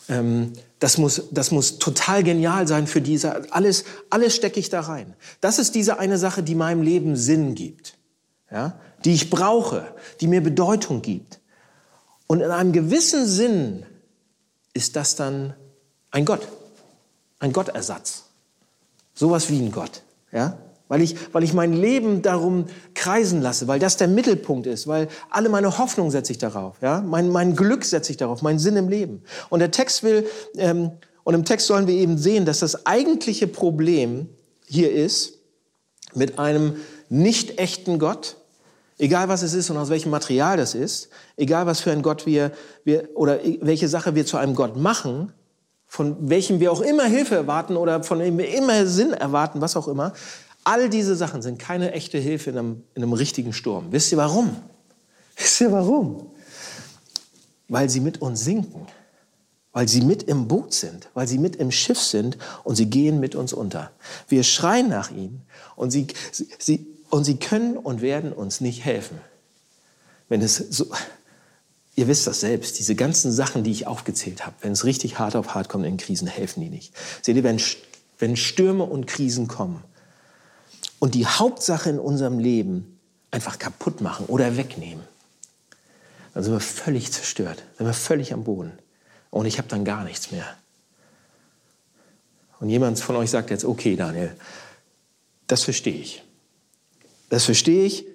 Ähm, 0.08 0.52
das 0.78 0.98
muss, 0.98 1.22
das 1.30 1.50
muss 1.50 1.78
total 1.78 2.22
genial 2.22 2.68
sein 2.68 2.86
für 2.86 3.00
diese, 3.00 3.52
alles, 3.52 3.84
alles 4.10 4.36
stecke 4.36 4.60
ich 4.60 4.68
da 4.68 4.80
rein. 4.80 5.14
Das 5.40 5.58
ist 5.58 5.74
diese 5.74 5.98
eine 5.98 6.18
Sache, 6.18 6.42
die 6.42 6.54
meinem 6.54 6.82
Leben 6.82 7.16
Sinn 7.16 7.54
gibt, 7.54 7.96
ja? 8.50 8.78
die 9.04 9.14
ich 9.14 9.30
brauche, 9.30 9.94
die 10.20 10.26
mir 10.26 10.42
Bedeutung 10.42 11.02
gibt. 11.02 11.40
Und 12.26 12.40
in 12.40 12.50
einem 12.50 12.72
gewissen 12.72 13.26
Sinn 13.26 13.86
ist 14.74 14.96
das 14.96 15.16
dann 15.16 15.54
ein 16.10 16.24
Gott, 16.24 16.46
ein 17.38 17.52
Gottersatz. 17.52 18.24
Sowas 19.14 19.48
wie 19.48 19.58
ein 19.58 19.72
Gott, 19.72 20.02
ja? 20.32 20.58
Weil 20.88 21.02
ich, 21.02 21.16
weil 21.32 21.42
ich 21.42 21.52
mein 21.52 21.72
Leben 21.72 22.22
darum 22.22 22.66
kreisen 22.94 23.42
lasse, 23.42 23.66
weil 23.66 23.80
das 23.80 23.96
der 23.96 24.06
Mittelpunkt 24.06 24.66
ist, 24.68 24.86
weil 24.86 25.08
alle 25.30 25.48
meine 25.48 25.78
Hoffnung 25.78 26.12
setze 26.12 26.30
ich 26.30 26.38
darauf, 26.38 26.76
ja? 26.80 27.00
mein, 27.00 27.28
mein 27.28 27.56
Glück 27.56 27.84
setze 27.84 28.12
ich 28.12 28.18
darauf, 28.18 28.42
mein 28.42 28.60
Sinn 28.60 28.76
im 28.76 28.88
Leben. 28.88 29.22
Und 29.48 29.58
der 29.58 29.72
Text 29.72 30.04
will, 30.04 30.26
ähm, 30.56 30.92
und 31.24 31.34
im 31.34 31.44
Text 31.44 31.66
sollen 31.66 31.88
wir 31.88 31.94
eben 31.94 32.18
sehen, 32.18 32.44
dass 32.44 32.60
das 32.60 32.86
eigentliche 32.86 33.48
Problem 33.48 34.28
hier 34.68 34.92
ist, 34.92 35.38
mit 36.14 36.38
einem 36.38 36.76
nicht 37.08 37.58
echten 37.58 37.98
Gott, 37.98 38.36
egal 38.98 39.28
was 39.28 39.42
es 39.42 39.52
ist 39.54 39.70
und 39.70 39.76
aus 39.76 39.90
welchem 39.90 40.10
Material 40.10 40.56
das 40.56 40.74
ist, 40.74 41.08
egal 41.36 41.66
was 41.66 41.80
für 41.80 41.92
ein 41.92 42.02
Gott 42.02 42.26
wir, 42.26 42.52
wir 42.84 43.08
oder 43.14 43.40
welche 43.60 43.88
Sache 43.88 44.14
wir 44.14 44.26
zu 44.26 44.36
einem 44.36 44.54
Gott 44.54 44.76
machen, 44.76 45.32
von 45.86 46.28
welchem 46.28 46.60
wir 46.60 46.72
auch 46.72 46.80
immer 46.80 47.04
Hilfe 47.04 47.36
erwarten 47.36 47.76
oder 47.76 48.02
von 48.02 48.18
dem 48.18 48.38
wir 48.38 48.52
immer 48.54 48.86
Sinn 48.86 49.12
erwarten, 49.12 49.60
was 49.60 49.76
auch 49.76 49.88
immer, 49.88 50.12
All 50.66 50.90
diese 50.90 51.14
Sachen 51.14 51.42
sind 51.42 51.60
keine 51.60 51.92
echte 51.92 52.18
Hilfe 52.18 52.50
in 52.50 52.58
einem, 52.58 52.82
in 52.96 53.04
einem 53.04 53.12
richtigen 53.12 53.52
Sturm. 53.52 53.92
Wisst 53.92 54.10
ihr 54.10 54.18
warum? 54.18 54.56
Wisst 55.36 55.60
ihr 55.60 55.70
warum? 55.70 56.28
Weil 57.68 57.88
sie 57.88 58.00
mit 58.00 58.20
uns 58.20 58.42
sinken, 58.42 58.88
weil 59.70 59.86
sie 59.86 60.00
mit 60.00 60.24
im 60.24 60.48
Boot 60.48 60.74
sind, 60.74 61.08
weil 61.14 61.28
sie 61.28 61.38
mit 61.38 61.54
im 61.54 61.70
Schiff 61.70 62.00
sind 62.00 62.36
und 62.64 62.74
sie 62.74 62.86
gehen 62.90 63.20
mit 63.20 63.36
uns 63.36 63.52
unter. 63.52 63.92
Wir 64.26 64.42
schreien 64.42 64.88
nach 64.88 65.12
ihnen 65.12 65.42
und 65.76 65.92
sie, 65.92 66.08
sie, 66.32 66.48
sie, 66.58 66.84
und 67.10 67.22
sie 67.22 67.36
können 67.36 67.76
und 67.76 68.00
werden 68.00 68.32
uns 68.32 68.60
nicht 68.60 68.84
helfen. 68.84 69.20
Wenn 70.28 70.42
es 70.42 70.56
so, 70.56 70.90
ihr 71.94 72.08
wisst 72.08 72.26
das 72.26 72.40
selbst, 72.40 72.80
diese 72.80 72.96
ganzen 72.96 73.30
Sachen, 73.30 73.62
die 73.62 73.70
ich 73.70 73.86
aufgezählt 73.86 74.44
habe, 74.44 74.56
wenn 74.62 74.72
es 74.72 74.84
richtig 74.84 75.20
hart 75.20 75.36
auf 75.36 75.54
hart 75.54 75.68
kommt 75.68 75.86
in 75.86 75.96
Krisen, 75.96 76.26
helfen 76.26 76.60
die 76.60 76.70
nicht. 76.70 76.92
Seht 77.22 77.36
ihr, 77.36 77.44
wenn, 77.44 77.62
wenn 78.18 78.34
Stürme 78.34 78.82
und 78.82 79.06
Krisen 79.06 79.46
kommen, 79.46 79.84
und 80.98 81.14
die 81.14 81.26
Hauptsache 81.26 81.90
in 81.90 81.98
unserem 81.98 82.38
Leben 82.38 82.98
einfach 83.30 83.58
kaputt 83.58 84.00
machen 84.00 84.26
oder 84.26 84.56
wegnehmen, 84.56 85.04
dann 86.34 86.42
sind 86.42 86.52
wir 86.52 86.60
völlig 86.60 87.12
zerstört, 87.12 87.62
sind 87.76 87.86
wir 87.86 87.94
völlig 87.94 88.32
am 88.32 88.44
Boden. 88.44 88.72
Und 89.30 89.46
ich 89.46 89.58
habe 89.58 89.68
dann 89.68 89.84
gar 89.84 90.04
nichts 90.04 90.30
mehr. 90.30 90.46
Und 92.60 92.70
jemand 92.70 92.98
von 93.00 93.16
euch 93.16 93.30
sagt 93.30 93.50
jetzt, 93.50 93.64
okay, 93.64 93.96
Daniel, 93.96 94.34
das 95.46 95.62
verstehe 95.62 96.00
ich. 96.00 96.22
Das 97.28 97.44
verstehe 97.44 97.84
ich. 97.84 98.06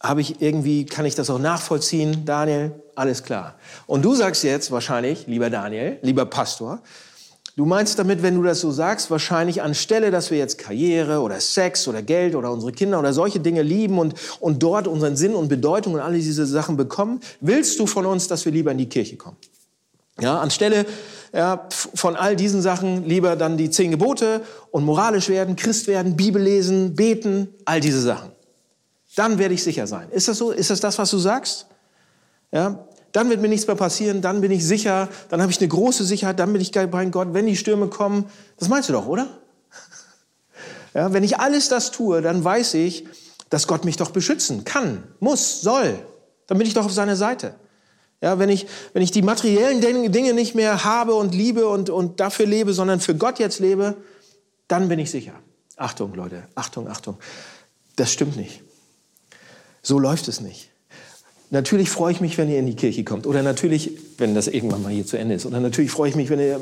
Habe 0.00 0.20
ich 0.20 0.40
irgendwie, 0.40 0.86
kann 0.86 1.06
ich 1.06 1.16
das 1.16 1.28
auch 1.28 1.40
nachvollziehen, 1.40 2.24
Daniel? 2.24 2.72
Alles 2.94 3.24
klar. 3.24 3.56
Und 3.86 4.02
du 4.02 4.14
sagst 4.14 4.44
jetzt 4.44 4.70
wahrscheinlich, 4.70 5.26
lieber 5.26 5.50
Daniel, 5.50 5.98
lieber 6.02 6.24
Pastor, 6.26 6.80
Du 7.58 7.64
meinst 7.64 7.98
damit, 7.98 8.22
wenn 8.22 8.36
du 8.36 8.44
das 8.44 8.60
so 8.60 8.70
sagst, 8.70 9.10
wahrscheinlich 9.10 9.62
anstelle, 9.62 10.12
dass 10.12 10.30
wir 10.30 10.38
jetzt 10.38 10.58
Karriere 10.58 11.18
oder 11.18 11.40
Sex 11.40 11.88
oder 11.88 12.02
Geld 12.02 12.36
oder 12.36 12.52
unsere 12.52 12.70
Kinder 12.70 13.00
oder 13.00 13.12
solche 13.12 13.40
Dinge 13.40 13.62
lieben 13.62 13.98
und, 13.98 14.14
und 14.38 14.62
dort 14.62 14.86
unseren 14.86 15.16
Sinn 15.16 15.34
und 15.34 15.48
Bedeutung 15.48 15.94
und 15.94 16.00
all 16.00 16.12
diese 16.12 16.46
Sachen 16.46 16.76
bekommen, 16.76 17.18
willst 17.40 17.80
du 17.80 17.88
von 17.88 18.06
uns, 18.06 18.28
dass 18.28 18.44
wir 18.44 18.52
lieber 18.52 18.70
in 18.70 18.78
die 18.78 18.88
Kirche 18.88 19.16
kommen? 19.16 19.36
Ja, 20.20 20.38
anstelle 20.38 20.86
ja, 21.32 21.66
von 21.70 22.14
all 22.14 22.36
diesen 22.36 22.62
Sachen 22.62 23.04
lieber 23.08 23.34
dann 23.34 23.56
die 23.56 23.70
zehn 23.70 23.90
Gebote 23.90 24.42
und 24.70 24.84
moralisch 24.84 25.28
werden, 25.28 25.56
Christ 25.56 25.88
werden, 25.88 26.14
Bibel 26.14 26.40
lesen, 26.40 26.94
beten, 26.94 27.48
all 27.64 27.80
diese 27.80 28.00
Sachen. 28.00 28.30
Dann 29.16 29.40
werde 29.40 29.54
ich 29.54 29.64
sicher 29.64 29.88
sein. 29.88 30.08
Ist 30.12 30.28
das 30.28 30.38
so? 30.38 30.52
Ist 30.52 30.70
das 30.70 30.78
das, 30.78 30.96
was 30.96 31.10
du 31.10 31.18
sagst? 31.18 31.66
Ja, 32.52 32.86
dann 33.12 33.30
wird 33.30 33.40
mir 33.40 33.48
nichts 33.48 33.66
mehr 33.66 33.76
passieren, 33.76 34.20
dann 34.20 34.40
bin 34.40 34.50
ich 34.50 34.66
sicher, 34.66 35.08
dann 35.28 35.40
habe 35.40 35.50
ich 35.50 35.58
eine 35.58 35.68
große 35.68 36.04
Sicherheit, 36.04 36.38
dann 36.38 36.52
bin 36.52 36.60
ich 36.60 36.72
bei 36.72 37.06
Gott, 37.06 37.28
wenn 37.32 37.46
die 37.46 37.56
Stürme 37.56 37.88
kommen. 37.88 38.26
Das 38.58 38.68
meinst 38.68 38.88
du 38.88 38.92
doch, 38.92 39.06
oder? 39.06 39.28
Ja, 40.94 41.12
wenn 41.12 41.22
ich 41.22 41.38
alles 41.38 41.68
das 41.68 41.90
tue, 41.90 42.22
dann 42.22 42.42
weiß 42.42 42.74
ich, 42.74 43.06
dass 43.50 43.66
Gott 43.66 43.84
mich 43.84 43.98
doch 43.98 44.10
beschützen 44.10 44.64
kann, 44.64 45.04
muss, 45.20 45.60
soll. 45.60 45.98
Dann 46.46 46.58
bin 46.58 46.66
ich 46.66 46.74
doch 46.74 46.86
auf 46.86 46.92
seiner 46.92 47.14
Seite. 47.14 47.54
Ja, 48.20 48.38
wenn 48.38 48.48
ich, 48.48 48.66
wenn 48.94 49.02
ich 49.02 49.10
die 49.10 49.22
materiellen 49.22 49.80
Dinge 50.10 50.32
nicht 50.32 50.54
mehr 50.54 50.84
habe 50.84 51.14
und 51.14 51.34
liebe 51.34 51.68
und, 51.68 51.88
und 51.90 52.20
dafür 52.20 52.46
lebe, 52.46 52.72
sondern 52.72 53.00
für 53.00 53.14
Gott 53.14 53.38
jetzt 53.38 53.60
lebe, 53.60 53.96
dann 54.66 54.88
bin 54.88 54.98
ich 54.98 55.10
sicher. 55.10 55.34
Achtung, 55.76 56.14
Leute, 56.14 56.48
Achtung, 56.54 56.88
Achtung. 56.88 57.18
Das 57.94 58.12
stimmt 58.12 58.36
nicht. 58.36 58.62
So 59.82 59.98
läuft 59.98 60.26
es 60.26 60.40
nicht. 60.40 60.70
Natürlich 61.50 61.88
freue 61.88 62.12
ich 62.12 62.20
mich, 62.20 62.36
wenn 62.36 62.50
ihr 62.50 62.58
in 62.58 62.66
die 62.66 62.76
Kirche 62.76 63.04
kommt. 63.04 63.26
Oder 63.26 63.42
natürlich, 63.42 63.92
wenn 64.18 64.34
das 64.34 64.48
irgendwann 64.48 64.82
mal 64.82 64.92
hier 64.92 65.06
zu 65.06 65.18
Ende 65.18 65.34
ist. 65.34 65.46
Oder 65.46 65.60
natürlich 65.60 65.90
freue 65.90 66.10
ich 66.10 66.16
mich, 66.16 66.28
wenn 66.28 66.40
ihr 66.40 66.60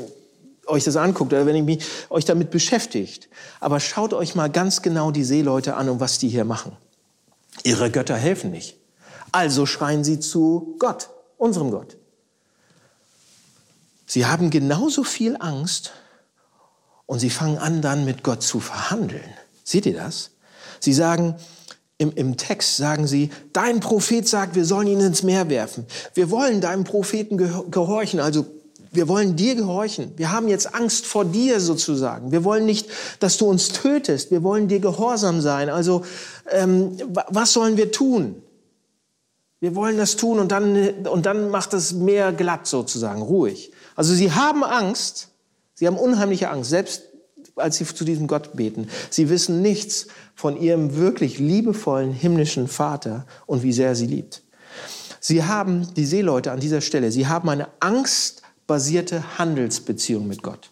euch 0.65 0.83
das 0.83 0.95
anguckt 0.95 1.33
oder 1.33 1.45
wenn 1.45 1.55
ihr 1.55 1.63
mich, 1.63 1.83
euch 2.09 2.25
damit 2.25 2.51
beschäftigt. 2.51 3.29
Aber 3.59 3.79
schaut 3.79 4.13
euch 4.13 4.35
mal 4.35 4.49
ganz 4.49 4.81
genau 4.81 5.11
die 5.11 5.23
Seeleute 5.23 5.75
an 5.75 5.89
und 5.89 5.99
was 5.99 6.19
die 6.19 6.29
hier 6.29 6.45
machen. 6.45 6.71
Ihre 7.63 7.91
Götter 7.91 8.15
helfen 8.15 8.51
nicht. 8.51 8.77
Also 9.31 9.65
schreien 9.65 10.03
sie 10.03 10.19
zu 10.19 10.75
Gott, 10.79 11.09
unserem 11.37 11.71
Gott. 11.71 11.97
Sie 14.05 14.25
haben 14.25 14.49
genauso 14.49 15.03
viel 15.03 15.35
Angst 15.39 15.91
und 17.05 17.19
sie 17.19 17.29
fangen 17.29 17.57
an, 17.57 17.81
dann 17.81 18.05
mit 18.05 18.23
Gott 18.23 18.41
zu 18.41 18.59
verhandeln. 18.59 19.29
Seht 19.63 19.85
ihr 19.85 19.95
das? 19.95 20.31
Sie 20.79 20.93
sagen, 20.93 21.35
im, 21.99 22.11
Im 22.13 22.37
Text 22.37 22.77
sagen 22.77 23.07
sie, 23.07 23.31
dein 23.53 23.79
Prophet 23.79 24.27
sagt, 24.27 24.55
wir 24.55 24.65
sollen 24.65 24.87
ihn 24.87 24.99
ins 24.99 25.23
Meer 25.23 25.49
werfen. 25.49 25.85
Wir 26.13 26.29
wollen 26.29 26.61
deinem 26.61 26.83
Propheten 26.83 27.37
gehorchen, 27.37 28.19
also 28.19 28.45
wir 28.91 29.07
wollen 29.07 29.35
dir 29.35 29.55
gehorchen. 29.55 30.13
Wir 30.15 30.31
haben 30.31 30.47
jetzt 30.47 30.73
Angst 30.73 31.05
vor 31.05 31.25
dir 31.25 31.59
sozusagen. 31.59 32.31
Wir 32.31 32.43
wollen 32.43 32.65
nicht, 32.65 32.87
dass 33.19 33.37
du 33.37 33.47
uns 33.47 33.69
tötest. 33.69 34.31
Wir 34.31 34.43
wollen 34.43 34.67
dir 34.67 34.79
gehorsam 34.79 35.41
sein. 35.41 35.69
Also 35.69 36.05
ähm, 36.51 36.97
was 37.29 37.53
sollen 37.53 37.77
wir 37.77 37.91
tun? 37.91 38.41
Wir 39.59 39.75
wollen 39.75 39.97
das 39.97 40.15
tun 40.15 40.39
und 40.39 40.51
dann, 40.51 41.07
und 41.07 41.25
dann 41.25 41.49
macht 41.49 41.73
das 41.73 41.93
Meer 41.93 42.31
glatt 42.31 42.67
sozusagen, 42.67 43.23
ruhig. 43.23 43.71
Also 43.95 44.13
sie 44.13 44.31
haben 44.31 44.63
Angst. 44.63 45.29
Sie 45.73 45.85
haben 45.85 45.97
unheimliche 45.97 46.49
Angst, 46.49 46.71
selbst 46.71 47.03
als 47.57 47.77
sie 47.77 47.85
zu 47.85 48.05
diesem 48.05 48.27
Gott 48.27 48.55
beten. 48.55 48.89
Sie 49.09 49.29
wissen 49.29 49.61
nichts 49.61 50.07
von 50.35 50.59
ihrem 50.59 50.95
wirklich 50.95 51.39
liebevollen 51.39 52.13
himmlischen 52.13 52.67
Vater 52.67 53.25
und 53.45 53.63
wie 53.63 53.73
sehr 53.73 53.95
sie 53.95 54.07
liebt. 54.07 54.43
Sie 55.19 55.43
haben, 55.43 55.93
die 55.95 56.05
Seeleute 56.05 56.51
an 56.51 56.59
dieser 56.59 56.81
Stelle, 56.81 57.11
sie 57.11 57.27
haben 57.27 57.49
eine 57.49 57.67
angstbasierte 57.79 59.37
Handelsbeziehung 59.37 60.27
mit 60.27 60.43
Gott. 60.43 60.71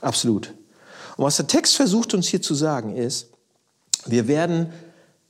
Absolut. 0.00 0.54
Und 1.16 1.24
was 1.24 1.36
der 1.36 1.46
Text 1.46 1.76
versucht 1.76 2.14
uns 2.14 2.28
hier 2.28 2.42
zu 2.42 2.54
sagen 2.54 2.96
ist, 2.96 3.28
wir 4.06 4.26
werden 4.26 4.72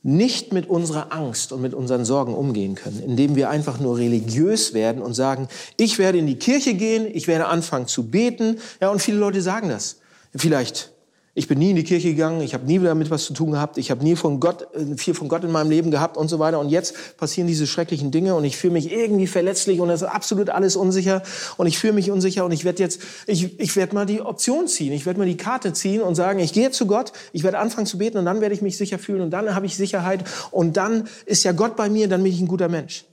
nicht 0.03 0.51
mit 0.51 0.67
unserer 0.67 1.13
Angst 1.13 1.51
und 1.51 1.61
mit 1.61 1.73
unseren 1.73 2.05
Sorgen 2.05 2.33
umgehen 2.33 2.75
können, 2.75 3.03
indem 3.03 3.35
wir 3.35 3.49
einfach 3.49 3.79
nur 3.79 3.97
religiös 3.97 4.73
werden 4.73 5.01
und 5.01 5.13
sagen, 5.13 5.47
ich 5.77 5.99
werde 5.99 6.17
in 6.17 6.25
die 6.25 6.39
Kirche 6.39 6.73
gehen, 6.73 7.05
ich 7.11 7.27
werde 7.27 7.47
anfangen 7.47 7.87
zu 7.87 8.07
beten. 8.07 8.59
Ja, 8.79 8.89
und 8.89 9.01
viele 9.01 9.17
Leute 9.17 9.41
sagen 9.41 9.69
das. 9.69 9.97
Vielleicht, 10.35 10.91
ich 11.33 11.47
bin 11.47 11.59
nie 11.59 11.69
in 11.69 11.77
die 11.77 11.85
Kirche 11.85 12.09
gegangen, 12.09 12.41
ich 12.41 12.53
habe 12.53 12.65
nie 12.65 12.77
damit 12.79 13.09
was 13.09 13.23
zu 13.23 13.33
tun 13.33 13.51
gehabt, 13.51 13.77
ich 13.77 13.89
habe 13.89 14.03
nie 14.03 14.17
von 14.17 14.41
Gott, 14.41 14.67
äh, 14.75 14.97
viel 14.97 15.13
von 15.13 15.29
Gott 15.29 15.45
in 15.45 15.51
meinem 15.51 15.69
Leben 15.69 15.89
gehabt 15.89 16.17
und 16.17 16.27
so 16.27 16.39
weiter. 16.39 16.59
Und 16.59 16.67
jetzt 16.67 17.17
passieren 17.17 17.47
diese 17.47 17.67
schrecklichen 17.67 18.11
Dinge 18.11 18.35
und 18.35 18.43
ich 18.43 18.57
fühle 18.57 18.73
mich 18.73 18.91
irgendwie 18.91 19.27
verletzlich 19.27 19.79
und 19.79 19.89
es 19.89 20.01
ist 20.01 20.09
absolut 20.09 20.49
alles 20.49 20.75
unsicher 20.75 21.23
und 21.55 21.67
ich 21.67 21.79
fühle 21.79 21.93
mich 21.93 22.11
unsicher 22.11 22.43
und 22.43 22.51
ich 22.51 22.65
werde 22.65 22.83
jetzt, 22.83 23.01
ich, 23.27 23.57
ich 23.61 23.75
werde 23.77 23.95
mal 23.95 24.05
die 24.05 24.21
Option 24.21 24.67
ziehen, 24.67 24.91
ich 24.91 25.05
werde 25.05 25.19
mal 25.19 25.25
die 25.25 25.37
Karte 25.37 25.71
ziehen 25.71 26.01
und 26.01 26.15
sagen, 26.15 26.39
ich 26.39 26.51
gehe 26.51 26.71
zu 26.71 26.85
Gott, 26.85 27.13
ich 27.31 27.43
werde 27.43 27.59
anfangen 27.59 27.87
zu 27.87 27.97
beten 27.97 28.17
und 28.17 28.25
dann 28.25 28.41
werde 28.41 28.53
ich 28.53 28.61
mich 28.61 28.77
sicher 28.77 28.99
fühlen 28.99 29.21
und 29.21 29.31
dann 29.31 29.55
habe 29.55 29.65
ich 29.65 29.77
Sicherheit 29.77 30.25
und 30.51 30.75
dann 30.75 31.07
ist 31.25 31.43
ja 31.43 31.53
Gott 31.53 31.77
bei 31.77 31.89
mir, 31.89 32.09
dann 32.09 32.23
bin 32.23 32.33
ich 32.33 32.41
ein 32.41 32.47
guter 32.47 32.67
Mensch. 32.67 33.05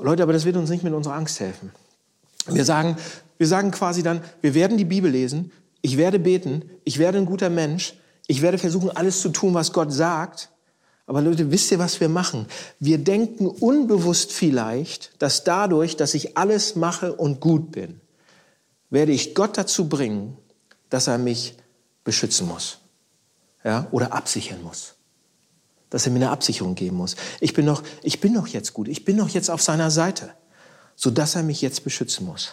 Leute, 0.00 0.24
aber 0.24 0.32
das 0.32 0.44
wird 0.44 0.56
uns 0.56 0.70
nicht 0.70 0.82
mit 0.82 0.94
unserer 0.94 1.14
Angst 1.14 1.38
helfen. 1.38 1.70
Wir 2.48 2.64
sagen, 2.64 2.96
wir 3.36 3.46
sagen 3.46 3.70
quasi 3.70 4.02
dann, 4.02 4.20
wir 4.40 4.54
werden 4.54 4.78
die 4.78 4.84
Bibel 4.84 5.10
lesen, 5.10 5.52
ich 5.80 5.96
werde 5.96 6.18
beten, 6.18 6.70
ich 6.84 6.98
werde 6.98 7.18
ein 7.18 7.26
guter 7.26 7.50
Mensch, 7.50 7.94
ich 8.26 8.42
werde 8.42 8.58
versuchen, 8.58 8.90
alles 8.90 9.20
zu 9.20 9.30
tun, 9.30 9.54
was 9.54 9.72
Gott 9.72 9.92
sagt. 9.92 10.50
Aber 11.06 11.22
Leute, 11.22 11.50
wisst 11.50 11.70
ihr, 11.72 11.78
was 11.78 12.00
wir 12.00 12.10
machen? 12.10 12.46
Wir 12.78 12.98
denken 12.98 13.46
unbewusst 13.46 14.30
vielleicht, 14.30 15.12
dass 15.22 15.44
dadurch, 15.44 15.96
dass 15.96 16.12
ich 16.12 16.36
alles 16.36 16.76
mache 16.76 17.14
und 17.14 17.40
gut 17.40 17.72
bin, 17.72 18.00
werde 18.90 19.12
ich 19.12 19.34
Gott 19.34 19.56
dazu 19.56 19.88
bringen, 19.88 20.36
dass 20.90 21.06
er 21.06 21.18
mich 21.18 21.54
beschützen 22.04 22.46
muss 22.46 22.78
ja, 23.64 23.88
oder 23.90 24.12
absichern 24.12 24.62
muss. 24.62 24.94
Dass 25.90 26.06
er 26.06 26.12
mir 26.12 26.18
eine 26.18 26.30
Absicherung 26.30 26.74
geben 26.74 26.96
muss. 26.96 27.16
Ich 27.40 27.54
bin 27.54 27.64
doch, 27.64 27.82
ich 28.02 28.20
bin 28.20 28.34
doch 28.34 28.46
jetzt 28.46 28.74
gut, 28.74 28.88
ich 28.88 29.04
bin 29.04 29.16
doch 29.16 29.28
jetzt 29.28 29.50
auf 29.50 29.62
seiner 29.62 29.90
Seite, 29.90 30.34
sodass 30.96 31.34
er 31.34 31.42
mich 31.42 31.62
jetzt 31.62 31.84
beschützen 31.84 32.26
muss. 32.26 32.52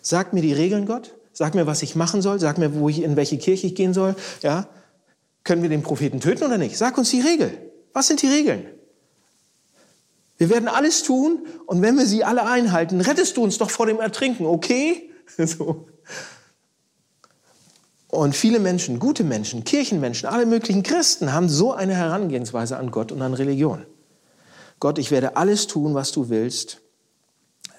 Sag 0.00 0.32
mir 0.32 0.42
die 0.42 0.52
Regeln, 0.52 0.86
Gott. 0.86 1.14
Sag 1.38 1.54
mir, 1.54 1.68
was 1.68 1.82
ich 1.82 1.94
machen 1.94 2.20
soll. 2.20 2.40
Sag 2.40 2.58
mir, 2.58 2.74
wo 2.74 2.88
ich, 2.88 3.00
in 3.00 3.14
welche 3.14 3.38
Kirche 3.38 3.68
ich 3.68 3.76
gehen 3.76 3.94
soll. 3.94 4.16
Ja? 4.42 4.66
Können 5.44 5.62
wir 5.62 5.68
den 5.68 5.84
Propheten 5.84 6.18
töten 6.18 6.42
oder 6.42 6.58
nicht? 6.58 6.76
Sag 6.76 6.98
uns 6.98 7.10
die 7.10 7.20
Regeln. 7.20 7.56
Was 7.92 8.08
sind 8.08 8.22
die 8.22 8.26
Regeln? 8.26 8.66
Wir 10.36 10.50
werden 10.50 10.66
alles 10.66 11.04
tun 11.04 11.46
und 11.66 11.80
wenn 11.80 11.96
wir 11.96 12.06
sie 12.06 12.24
alle 12.24 12.44
einhalten, 12.44 13.00
rettest 13.00 13.36
du 13.36 13.44
uns 13.44 13.56
doch 13.56 13.70
vor 13.70 13.86
dem 13.86 14.00
Ertrinken, 14.00 14.46
okay? 14.46 15.12
So. 15.36 15.86
Und 18.08 18.34
viele 18.34 18.58
Menschen, 18.58 18.98
gute 18.98 19.22
Menschen, 19.22 19.62
Kirchenmenschen, 19.62 20.28
alle 20.28 20.44
möglichen 20.44 20.82
Christen 20.82 21.32
haben 21.32 21.48
so 21.48 21.72
eine 21.72 21.94
Herangehensweise 21.94 22.78
an 22.78 22.90
Gott 22.90 23.12
und 23.12 23.22
an 23.22 23.34
Religion. 23.34 23.86
Gott, 24.80 24.98
ich 24.98 25.12
werde 25.12 25.36
alles 25.36 25.68
tun, 25.68 25.94
was 25.94 26.10
du 26.10 26.30
willst, 26.30 26.80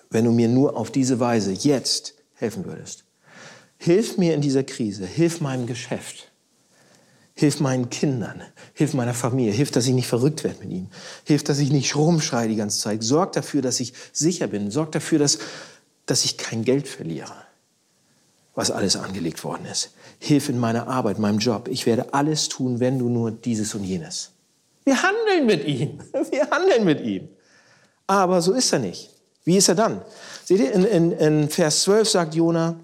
wenn 0.10 0.24
du 0.24 0.32
mir 0.32 0.48
nur 0.48 0.78
auf 0.78 0.92
diese 0.92 1.20
Weise 1.20 1.52
jetzt 1.52 2.14
helfen 2.36 2.64
würdest. 2.66 3.09
Hilf 3.80 4.18
mir 4.18 4.36
in 4.36 4.42
dieser 4.42 4.64
Krise, 4.64 5.08
hilf 5.08 5.42
meinem 5.42 5.66
Geschäft, 5.66 6.30
Hilf 7.40 7.62
meinen 7.62 7.90
Kindern, 7.90 8.44
hilf 8.74 8.94
meiner 8.94 9.14
Familie, 9.14 9.54
hilf, 9.54 9.72
dass 9.72 9.88
ich 9.88 9.94
nicht 9.94 10.08
verrückt 10.08 10.44
werde 10.44 10.60
mit 10.60 10.72
ihm, 10.72 10.90
hilf, 11.24 11.42
dass 11.46 11.60
ich 11.60 11.72
nicht 11.72 11.96
rumschreie 11.96 12.50
die 12.50 12.58
ganze 12.58 12.80
Zeit, 12.82 13.02
sorg 13.02 13.32
dafür, 13.32 13.62
dass 13.62 13.80
ich 13.80 13.94
sicher 14.12 14.48
bin, 14.48 14.72
sorg 14.72 14.92
dafür, 14.92 15.20
dass, 15.20 15.40
dass 16.06 16.26
ich 16.26 16.38
kein 16.38 16.66
Geld 16.66 16.90
verliere, 16.90 17.32
was 18.56 18.72
alles 18.72 18.98
angelegt 18.98 19.46
worden 19.46 19.66
ist. 19.72 19.92
Hilf 20.20 20.50
in 20.50 20.60
meiner 20.60 20.90
Arbeit, 20.90 21.18
meinem 21.18 21.40
Job. 21.40 21.70
Ich 21.70 21.86
werde 21.86 22.14
alles 22.14 22.50
tun, 22.50 22.82
wenn 22.82 23.00
du 23.00 23.08
nur 23.08 23.32
dieses 23.32 23.74
und 23.74 23.86
jenes. 23.86 24.32
Wir 24.84 25.02
handeln 25.02 25.46
mit 25.46 25.66
ihm. 25.66 26.00
Wir 26.32 26.50
handeln 26.50 26.84
mit 26.84 27.00
ihm. 27.00 27.30
Aber 28.06 28.42
so 28.42 28.52
ist 28.52 28.74
er 28.74 28.80
nicht. 28.80 29.12
Wie 29.46 29.56
ist 29.56 29.70
er 29.70 29.76
dann? 29.76 30.02
Seht 30.44 30.60
ihr, 30.60 30.74
in, 30.74 30.84
in, 30.84 31.12
in 31.14 31.50
Vers 31.50 31.84
12 31.84 32.10
sagt 32.10 32.36
Jona, 32.36 32.78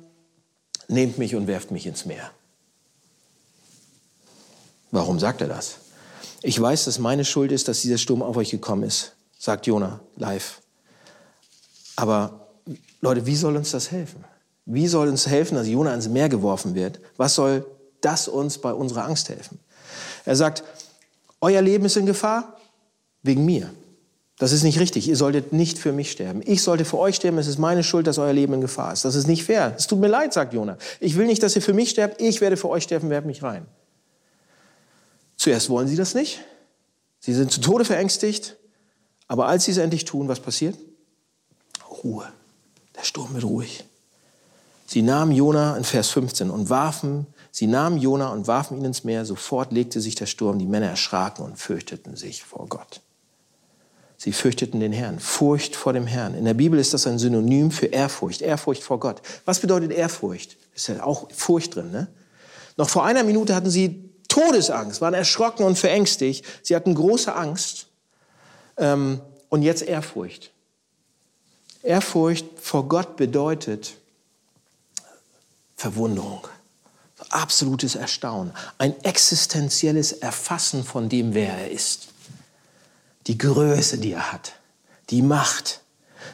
nehmt 0.88 1.18
mich 1.18 1.36
und 1.36 1.48
werft 1.48 1.72
mich 1.72 1.86
ins 1.86 2.06
Meer. 2.06 2.32
Warum 4.92 5.20
sagt 5.20 5.42
er 5.42 5.48
das? 5.48 5.78
Ich 6.42 6.60
weiß, 6.60 6.86
dass 6.86 7.00
meine 7.00 7.26
Schuld 7.26 7.52
ist, 7.52 7.68
dass 7.68 7.82
dieser 7.82 7.98
Sturm 7.98 8.22
auf 8.22 8.38
euch 8.38 8.52
gekommen 8.52 8.84
ist, 8.84 9.14
sagt 9.38 9.68
Jona 9.68 10.00
live. 10.16 10.62
Aber 11.96 12.48
Leute, 13.02 13.26
wie 13.26 13.36
soll 13.36 13.56
uns 13.56 13.72
das 13.72 13.92
helfen? 13.92 14.24
Wie 14.66 14.88
soll 14.88 15.10
uns 15.10 15.28
helfen, 15.28 15.56
dass 15.56 15.68
Jona 15.68 15.94
ins 15.94 16.08
Meer 16.08 16.30
geworfen 16.30 16.76
wird? 16.76 17.00
Was 17.18 17.36
soll 17.36 17.66
das 18.02 18.28
uns 18.28 18.58
bei 18.58 18.74
unserer 18.74 19.06
Angst 19.06 19.30
helfen? 19.30 19.60
Er 20.26 20.36
sagt, 20.36 20.64
euer 21.42 21.62
Leben 21.62 21.86
ist 21.86 21.98
in 21.98 22.06
Gefahr 22.06 22.58
wegen 23.22 23.46
mir. 23.46 23.72
Das 24.38 24.52
ist 24.52 24.64
nicht 24.64 24.80
richtig. 24.80 25.08
Ihr 25.08 25.16
solltet 25.16 25.54
nicht 25.54 25.78
für 25.78 25.94
mich 25.94 26.12
sterben. 26.12 26.42
Ich 26.46 26.62
sollte 26.62 26.84
für 26.84 26.98
euch 26.98 27.16
sterben. 27.16 27.38
Es 27.38 27.48
ist 27.48 27.58
meine 27.58 27.84
Schuld, 27.84 28.06
dass 28.06 28.18
euer 28.18 28.34
Leben 28.34 28.54
in 28.54 28.62
Gefahr 28.62 28.92
ist. 28.92 29.06
Das 29.06 29.16
ist 29.16 29.28
nicht 29.28 29.46
fair. 29.46 29.74
Es 29.78 29.88
tut 29.88 30.00
mir 30.00 30.08
leid, 30.08 30.34
sagt 30.34 30.54
Jona. 30.54 30.78
Ich 31.00 31.16
will 31.16 31.26
nicht, 31.26 31.42
dass 31.42 31.56
ihr 31.56 31.62
für 31.62 31.74
mich 31.74 31.92
sterbt. 31.92 32.22
Ich 32.22 32.42
werde 32.42 32.58
für 32.58 32.70
euch 32.70 32.84
sterben. 32.84 33.10
Werft 33.10 33.28
mich 33.28 33.44
rein. 33.44 33.66
Zuerst 35.38 35.70
wollen 35.70 35.88
sie 35.88 35.96
das 35.96 36.16
nicht. 36.16 36.42
Sie 37.20 37.34
sind 37.34 37.52
zu 37.52 37.62
Tode 37.62 37.86
verängstigt. 37.86 38.58
Aber 39.28 39.48
als 39.48 39.66
sie 39.66 39.72
es 39.72 39.78
endlich 39.78 40.04
tun, 40.04 40.28
was 40.28 40.42
passiert? 40.42 40.78
Ruhe. 42.04 42.28
Der 42.96 43.04
Sturm 43.04 43.34
wird 43.34 43.46
ruhig. 43.46 43.86
Sie 44.86 45.02
nahmen 45.02 45.32
Jona 45.32 45.78
in 45.78 45.84
Vers 45.84 46.10
15 46.10 46.52
und 46.52 46.70
warfen, 46.70 47.26
sie 47.52 47.66
nahmen 47.66 47.98
Jona 47.98 48.30
und 48.30 48.48
warfen 48.48 48.78
ihn 48.78 48.86
ins 48.86 49.04
Meer. 49.04 49.26
Sofort 49.26 49.72
legte 49.72 50.00
sich 50.00 50.16
der 50.16 50.28
Sturm. 50.28 50.60
Die 50.60 50.68
Männer 50.68 50.90
erschraken 50.90 51.44
und 51.44 51.58
fürchteten 51.58 52.16
sich 52.16 52.44
vor 52.44 52.68
Gott. 52.68 53.02
Sie 54.18 54.32
fürchteten 54.32 54.80
den 54.80 54.94
Herrn. 54.94 55.20
Furcht 55.20 55.76
vor 55.76 55.94
dem 55.94 56.08
Herrn. 56.08 56.36
In 56.36 56.46
der 56.46 56.54
Bibel 56.54 56.80
ist 56.80 56.94
das 56.94 57.06
ein 57.08 57.20
Synonym 57.20 57.72
für 57.72 57.88
Ehrfurcht. 57.88 58.42
Ehrfurcht 58.42 58.84
vor 58.84 59.00
Gott. 59.00 59.22
Was 59.46 59.60
bedeutet 59.60 59.92
Ehrfurcht? 59.92 60.58
Ist 60.74 60.88
ja 60.88 61.04
auch 61.04 61.32
Furcht 61.32 61.76
drin, 61.76 61.92
ne? 61.92 62.08
Noch 62.78 62.90
vor 62.90 63.06
einer 63.06 63.24
Minute 63.24 63.56
hatten 63.56 63.70
sie 63.70 64.10
Todesangst, 64.28 65.00
waren 65.00 65.14
erschrocken 65.14 65.64
und 65.64 65.78
verängstigt. 65.78 66.46
Sie 66.62 66.76
hatten 66.76 66.94
große 66.94 67.34
Angst 67.34 67.88
ähm, 68.78 69.22
und 69.50 69.62
jetzt 69.62 69.84
Ehrfurcht. 69.84 70.52
Ehrfurcht 71.84 72.46
vor 72.60 72.90
Gott 72.90 73.16
bedeutet 73.16 73.96
Verwunderung, 75.78 76.48
absolutes 77.30 77.96
Erstaunen, 77.96 78.52
ein 78.78 79.00
existenzielles 79.04 80.12
Erfassen 80.12 80.84
von 80.84 81.10
dem, 81.10 81.34
wer 81.34 81.54
er 81.54 81.72
ist, 81.72 82.08
die 83.28 83.38
Größe, 83.38 83.98
die 83.98 84.14
er 84.14 84.32
hat, 84.32 84.54
die 85.10 85.22
Macht. 85.22 85.82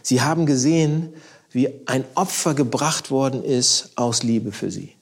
Sie 0.01 0.21
haben 0.21 0.45
gesehen, 0.45 1.13
wie 1.51 1.69
ein 1.85 2.05
Opfer 2.15 2.53
gebracht 2.53 3.11
worden 3.11 3.43
ist 3.43 3.91
aus 3.95 4.23
Liebe 4.23 4.51
für 4.51 4.71
sie. 4.71 4.95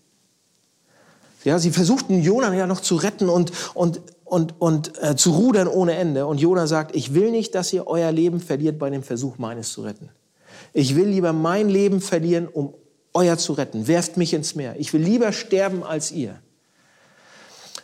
Ja, 1.43 1.58
sie 1.58 1.71
versuchten 1.71 2.21
Jona 2.21 2.54
ja 2.54 2.67
noch 2.67 2.82
zu 2.82 2.95
retten 2.95 3.30
und, 3.30 3.52
und, 3.73 4.02
und, 4.25 4.60
und 4.60 5.02
äh, 5.02 5.15
zu 5.15 5.32
rudern 5.32 5.67
ohne 5.67 5.93
Ende. 5.95 6.25
Und 6.25 6.39
Jona 6.39 6.67
sagt, 6.67 6.95
ich 6.95 7.13
will 7.13 7.32
nicht, 7.32 7.56
dass 7.56 7.71
ihr 7.71 7.88
euer 7.88 8.12
Leben 8.12 8.41
verliert 8.41 8.78
bei 8.78 8.89
dem 8.89 9.04
Versuch, 9.04 9.38
meines 9.38 9.71
zu 9.71 9.84
retten. 9.84 10.10
Ich 10.73 10.95
will 10.95 11.08
lieber 11.08 11.32
mein 11.32 11.69
Leben 11.69 12.02
verlieren, 12.02 12.47
um 12.47 12.73
euer 13.13 13.38
zu 13.38 13.54
retten. 13.54 13.88
Werft 13.88 14.17
mich 14.17 14.34
ins 14.34 14.56
Meer. 14.56 14.75
Ich 14.78 14.93
will 14.93 15.02
lieber 15.02 15.32
sterben 15.32 15.84
als 15.84 16.12
ihr. 16.12 16.39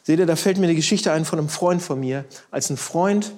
Seht 0.03 0.19
ihr, 0.19 0.25
da 0.25 0.35
fällt 0.35 0.57
mir 0.57 0.65
eine 0.65 0.75
Geschichte 0.75 1.11
ein 1.11 1.25
von 1.25 1.39
einem 1.39 1.49
Freund 1.49 1.81
von 1.81 1.99
mir, 1.99 2.25
als 2.51 2.69
ein 2.69 2.77
Freund 2.77 3.31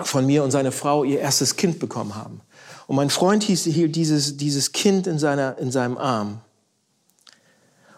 von 0.00 0.26
mir 0.26 0.42
und 0.42 0.50
seine 0.50 0.72
Frau 0.72 1.04
ihr 1.04 1.20
erstes 1.20 1.56
Kind 1.56 1.78
bekommen 1.78 2.14
haben. 2.14 2.40
Und 2.86 2.96
mein 2.96 3.10
Freund 3.10 3.42
hielt 3.42 3.96
dieses, 3.96 4.36
dieses 4.36 4.72
Kind 4.72 5.06
in, 5.06 5.18
seiner, 5.18 5.56
in 5.58 5.70
seinem 5.70 5.96
Arm. 5.96 6.40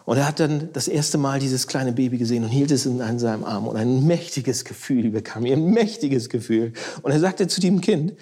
Und 0.05 0.17
er 0.17 0.25
hat 0.25 0.39
dann 0.39 0.71
das 0.71 0.87
erste 0.87 1.17
Mal 1.17 1.39
dieses 1.39 1.67
kleine 1.67 1.91
Baby 1.91 2.17
gesehen 2.17 2.45
und 2.45 2.49
hielt 2.49 2.71
es 2.71 2.85
in 2.85 3.19
seinem 3.19 3.43
Arm. 3.43 3.67
Und 3.67 3.75
ein 3.75 4.05
mächtiges 4.05 4.63
Gefühl 4.63 5.05
überkam 5.05 5.45
ihm, 5.45 5.53
ein 5.53 5.71
mächtiges 5.71 6.29
Gefühl. 6.29 6.71
Und 7.01 7.11
er 7.11 7.19
sagte 7.19 7.47
zu 7.47 7.59
dem 7.59 7.81
Kind, 7.81 8.13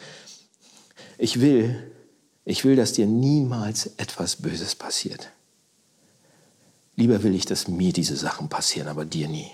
ich 1.20 1.42
will, 1.42 1.92
ich 2.44 2.66
will, 2.66 2.76
dass 2.76 2.94
dir 2.94 3.06
niemals 3.06 3.92
etwas 3.98 4.38
Böses 4.38 4.74
passiert. 4.74 5.30
Lieber 6.96 7.22
will 7.22 7.36
ich, 7.36 7.46
dass 7.46 7.68
mir 7.68 7.94
diese 7.94 8.16
Sachen 8.16 8.50
passieren, 8.50 8.88
aber 8.88 9.06
dir 9.06 9.28
nie. 9.28 9.52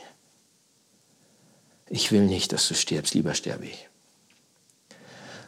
Ich 1.89 2.13
will 2.13 2.25
nicht, 2.25 2.53
dass 2.53 2.65
du 2.69 2.75
stirbst, 2.75 3.13
lieber 3.13 3.33
sterbe 3.33 3.65
ich. 3.65 3.89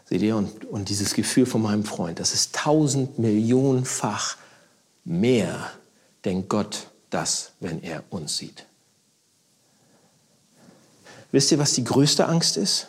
Seht 0.06 0.22
ihr, 0.22 0.36
und, 0.36 0.66
und 0.66 0.90
dieses 0.90 1.14
Gefühl 1.14 1.46
von 1.46 1.62
meinem 1.62 1.86
Freund, 1.86 2.20
das 2.20 2.34
ist 2.34 2.56
tausend 2.56 3.20
Millionenfach 3.20 4.38
mehr 5.06 5.72
denkt 6.26 6.50
Gott 6.50 6.88
das, 7.10 7.52
wenn 7.60 7.82
er 7.84 8.04
uns 8.10 8.38
sieht. 8.38 8.66
Wisst 11.32 11.52
ihr, 11.52 11.60
was 11.60 11.74
die 11.74 11.84
größte 11.84 12.28
Angst 12.28 12.58
ist? 12.58 12.88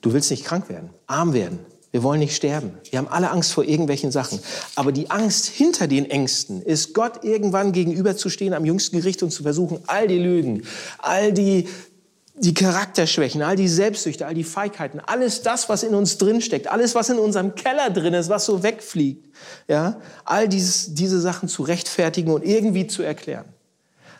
Du 0.00 0.12
willst 0.12 0.30
nicht 0.30 0.44
krank 0.44 0.68
werden, 0.68 0.90
arm 1.06 1.32
werden. 1.32 1.58
Wir 1.90 2.02
wollen 2.02 2.20
nicht 2.20 2.36
sterben. 2.36 2.72
Wir 2.90 2.98
haben 2.98 3.08
alle 3.08 3.30
Angst 3.30 3.52
vor 3.52 3.64
irgendwelchen 3.64 4.12
Sachen. 4.12 4.38
Aber 4.74 4.92
die 4.92 5.10
Angst 5.10 5.46
hinter 5.46 5.88
den 5.88 6.08
Ängsten 6.10 6.62
ist, 6.62 6.94
Gott 6.94 7.24
irgendwann 7.24 7.72
gegenüberzustehen 7.72 8.54
am 8.54 8.64
jüngsten 8.64 8.98
Gericht 8.98 9.22
und 9.22 9.30
zu 9.30 9.42
versuchen, 9.42 9.80
all 9.86 10.06
die 10.06 10.18
Lügen, 10.18 10.62
all 10.98 11.32
die 11.32 11.68
die 12.38 12.54
Charakterschwächen, 12.54 13.42
all 13.42 13.56
die 13.56 13.68
Selbstsüchte, 13.68 14.26
all 14.26 14.34
die 14.34 14.44
Feigheiten, 14.44 15.00
alles 15.00 15.42
das, 15.42 15.68
was 15.68 15.82
in 15.82 15.94
uns 15.94 16.18
drinsteckt, 16.18 16.68
alles, 16.68 16.94
was 16.94 17.08
in 17.08 17.18
unserem 17.18 17.54
Keller 17.54 17.90
drin 17.90 18.14
ist, 18.14 18.28
was 18.28 18.44
so 18.44 18.62
wegfliegt, 18.62 19.26
ja, 19.68 20.00
all 20.24 20.48
dieses, 20.48 20.94
diese 20.94 21.20
Sachen 21.20 21.48
zu 21.48 21.62
rechtfertigen 21.62 22.30
und 22.32 22.44
irgendwie 22.44 22.86
zu 22.86 23.02
erklären. 23.02 23.46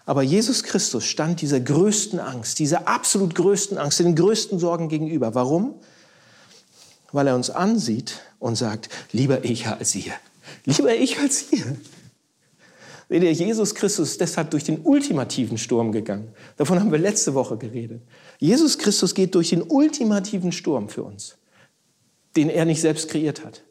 Aber 0.07 0.23
Jesus 0.23 0.63
Christus 0.63 1.05
stand 1.05 1.43
dieser 1.43 1.61
größten 1.61 2.21
Angst, 2.21 2.59
dieser 2.61 2.89
absolut 2.89 3.35
größten 3.35 3.77
Angst, 3.77 3.99
den 3.99 4.15
größten 4.15 4.59
Sorgen 4.59 4.89
gegenüber. 4.89 5.35
Warum? 5.35 5.75
Weil 7.13 7.27
er 7.27 7.35
uns 7.35 7.51
ansieht 7.51 8.21
und 8.39 8.55
sagt, 8.57 8.89
lieber 9.13 9.45
ich 9.45 9.67
als 9.67 9.95
ihr. 9.95 10.13
Lieber 10.65 10.95
ich 10.95 11.19
als 11.19 11.53
ihr. 11.53 11.77
Seht 13.09 13.23
Jesus 13.23 13.75
Christus 13.75 14.11
ist 14.11 14.21
deshalb 14.21 14.51
durch 14.51 14.65
den 14.65 14.81
ultimativen 14.81 15.59
Sturm 15.59 15.93
gegangen. 15.93 16.33
Davon 16.57 16.81
haben 16.81 16.91
wir 16.91 16.99
letzte 16.99 17.35
Woche 17.35 17.57
geredet. 17.57 18.03
Jesus 18.39 18.79
Christus 18.79 19.15
geht 19.15 19.35
durch 19.35 19.51
den 19.51 19.63
ultimativen 19.63 20.51
Sturm 20.51 20.89
für 20.89 21.05
uns, 21.05 21.37
den 22.35 22.51
er 22.51 22.65
nicht 22.65 22.81
selbst 22.81 23.09
kreiert 23.09 23.45
hat. 23.45 23.63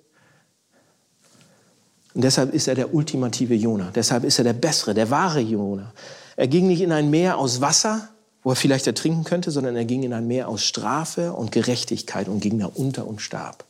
Und 2.13 2.23
deshalb 2.23 2.53
ist 2.53 2.69
er 2.69 2.75
der 2.75 2.93
ultimative 2.93 3.55
Jona. 3.55 3.91
Deshalb 3.93 4.23
ist 4.23 4.37
er 4.37 4.45
der 4.45 4.53
bessere, 4.53 4.93
der 4.93 5.09
wahre 5.09 5.41
Jona. 5.41 5.93
Er 6.37 6.47
ging 6.47 6.67
nicht 6.67 6.79
in 6.79 6.93
ein 6.93 7.09
Meer 7.09 7.37
aus 7.37 7.59
Wasser, 7.59 8.09
wo 8.41 8.51
er 8.51 8.55
vielleicht 8.55 8.87
ertrinken 8.87 9.25
könnte, 9.25 9.51
sondern 9.51 9.75
er 9.75 9.83
ging 9.83 10.03
in 10.03 10.13
ein 10.13 10.27
Meer 10.27 10.47
aus 10.47 10.63
Strafe 10.63 11.33
und 11.33 11.51
Gerechtigkeit 11.51 12.29
und 12.29 12.39
ging 12.39 12.57
da 12.57 12.67
unter 12.67 13.05
und 13.05 13.21
starb. 13.21 13.65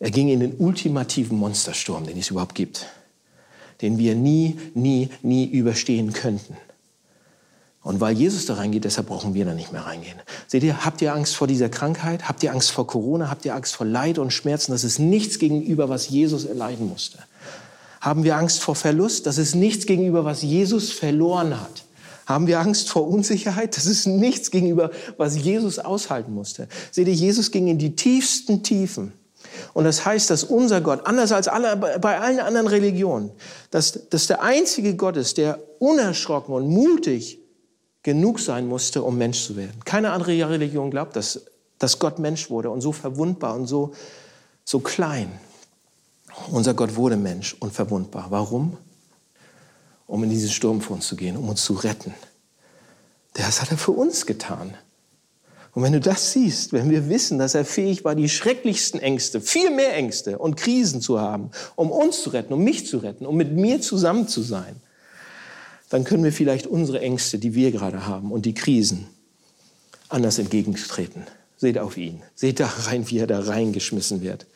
Er 0.00 0.10
ging 0.10 0.28
in 0.28 0.40
den 0.40 0.56
ultimativen 0.56 1.38
Monstersturm, 1.38 2.06
den 2.06 2.18
es 2.18 2.30
überhaupt 2.30 2.56
gibt. 2.56 2.86
Den 3.80 3.98
wir 3.98 4.14
nie, 4.14 4.58
nie, 4.74 5.10
nie 5.22 5.46
überstehen 5.46 6.12
könnten. 6.12 6.56
Und 7.82 8.00
weil 8.00 8.16
Jesus 8.16 8.46
da 8.46 8.54
reingeht, 8.54 8.84
deshalb 8.84 9.06
brauchen 9.06 9.34
wir 9.34 9.44
da 9.44 9.54
nicht 9.54 9.70
mehr 9.72 9.86
reingehen. 9.86 10.18
Seht 10.48 10.64
ihr, 10.64 10.84
habt 10.84 11.00
ihr 11.02 11.14
Angst 11.14 11.36
vor 11.36 11.46
dieser 11.46 11.68
Krankheit? 11.68 12.28
Habt 12.28 12.42
ihr 12.42 12.50
Angst 12.50 12.72
vor 12.72 12.88
Corona? 12.88 13.30
Habt 13.30 13.44
ihr 13.44 13.54
Angst 13.54 13.76
vor 13.76 13.86
Leid 13.86 14.18
und 14.18 14.32
Schmerzen? 14.32 14.72
Das 14.72 14.82
ist 14.82 14.98
nichts 14.98 15.38
gegenüber, 15.38 15.88
was 15.88 16.08
Jesus 16.08 16.46
erleiden 16.46 16.88
musste. 16.88 17.18
Haben 18.00 18.24
wir 18.24 18.36
Angst 18.36 18.60
vor 18.60 18.74
Verlust? 18.74 19.26
Das 19.26 19.38
ist 19.38 19.54
nichts 19.54 19.86
gegenüber, 19.86 20.24
was 20.24 20.42
Jesus 20.42 20.90
verloren 20.90 21.60
hat. 21.60 21.84
Haben 22.26 22.48
wir 22.48 22.58
Angst 22.58 22.88
vor 22.88 23.06
Unsicherheit? 23.06 23.76
Das 23.76 23.86
ist 23.86 24.06
nichts 24.06 24.50
gegenüber, 24.50 24.90
was 25.16 25.36
Jesus 25.36 25.78
aushalten 25.78 26.34
musste. 26.34 26.66
Seht 26.90 27.06
ihr, 27.06 27.14
Jesus 27.14 27.52
ging 27.52 27.68
in 27.68 27.78
die 27.78 27.94
tiefsten 27.94 28.64
Tiefen. 28.64 29.12
Und 29.76 29.84
das 29.84 30.06
heißt, 30.06 30.30
dass 30.30 30.42
unser 30.42 30.80
Gott, 30.80 31.06
anders 31.06 31.32
als 31.32 31.48
alle, 31.48 31.76
bei 31.76 32.18
allen 32.18 32.40
anderen 32.40 32.66
Religionen, 32.66 33.30
dass, 33.70 34.08
dass 34.08 34.26
der 34.26 34.42
einzige 34.42 34.96
Gott 34.96 35.18
ist, 35.18 35.36
der 35.36 35.60
unerschrocken 35.80 36.54
und 36.54 36.66
mutig 36.66 37.40
genug 38.02 38.40
sein 38.40 38.66
musste, 38.68 39.02
um 39.02 39.18
Mensch 39.18 39.44
zu 39.44 39.54
werden. 39.54 39.78
Keine 39.84 40.12
andere 40.12 40.48
Religion 40.48 40.90
glaubt, 40.90 41.14
dass, 41.14 41.42
dass 41.78 41.98
Gott 41.98 42.18
Mensch 42.18 42.48
wurde 42.48 42.70
und 42.70 42.80
so 42.80 42.90
verwundbar 42.90 43.54
und 43.54 43.66
so, 43.66 43.92
so 44.64 44.80
klein. 44.80 45.30
Unser 46.50 46.72
Gott 46.72 46.96
wurde 46.96 47.18
Mensch 47.18 47.54
und 47.60 47.74
verwundbar. 47.74 48.28
Warum? 48.30 48.78
Um 50.06 50.24
in 50.24 50.30
diesen 50.30 50.48
Sturm 50.48 50.80
vor 50.80 50.96
uns 50.96 51.06
zu 51.06 51.16
gehen, 51.16 51.36
um 51.36 51.50
uns 51.50 51.62
zu 51.62 51.74
retten. 51.74 52.14
Das 53.34 53.60
hat 53.60 53.70
er 53.72 53.76
für 53.76 53.92
uns 53.92 54.24
getan. 54.24 54.72
Und 55.76 55.82
wenn 55.82 55.92
du 55.92 56.00
das 56.00 56.32
siehst, 56.32 56.72
wenn 56.72 56.88
wir 56.88 57.10
wissen, 57.10 57.38
dass 57.38 57.54
er 57.54 57.66
fähig 57.66 58.02
war, 58.02 58.14
die 58.14 58.30
schrecklichsten 58.30 58.98
Ängste, 58.98 59.42
viel 59.42 59.70
mehr 59.70 59.94
Ängste 59.94 60.38
und 60.38 60.56
Krisen 60.56 61.02
zu 61.02 61.20
haben, 61.20 61.50
um 61.74 61.90
uns 61.90 62.22
zu 62.22 62.30
retten, 62.30 62.54
um 62.54 62.64
mich 62.64 62.86
zu 62.86 62.96
retten, 62.96 63.26
um 63.26 63.36
mit 63.36 63.52
mir 63.52 63.82
zusammen 63.82 64.26
zu 64.26 64.40
sein, 64.40 64.76
dann 65.90 66.04
können 66.04 66.24
wir 66.24 66.32
vielleicht 66.32 66.66
unsere 66.66 67.02
Ängste, 67.02 67.36
die 67.38 67.54
wir 67.54 67.72
gerade 67.72 68.06
haben 68.06 68.32
und 68.32 68.46
die 68.46 68.54
Krisen 68.54 69.06
anders 70.08 70.38
entgegentreten. 70.38 71.24
Seht 71.58 71.76
auf 71.76 71.98
ihn. 71.98 72.22
Seht 72.34 72.58
da 72.58 72.72
rein, 72.84 73.10
wie 73.10 73.18
er 73.18 73.26
da 73.26 73.40
reingeschmissen 73.40 74.22
wird. 74.22 74.46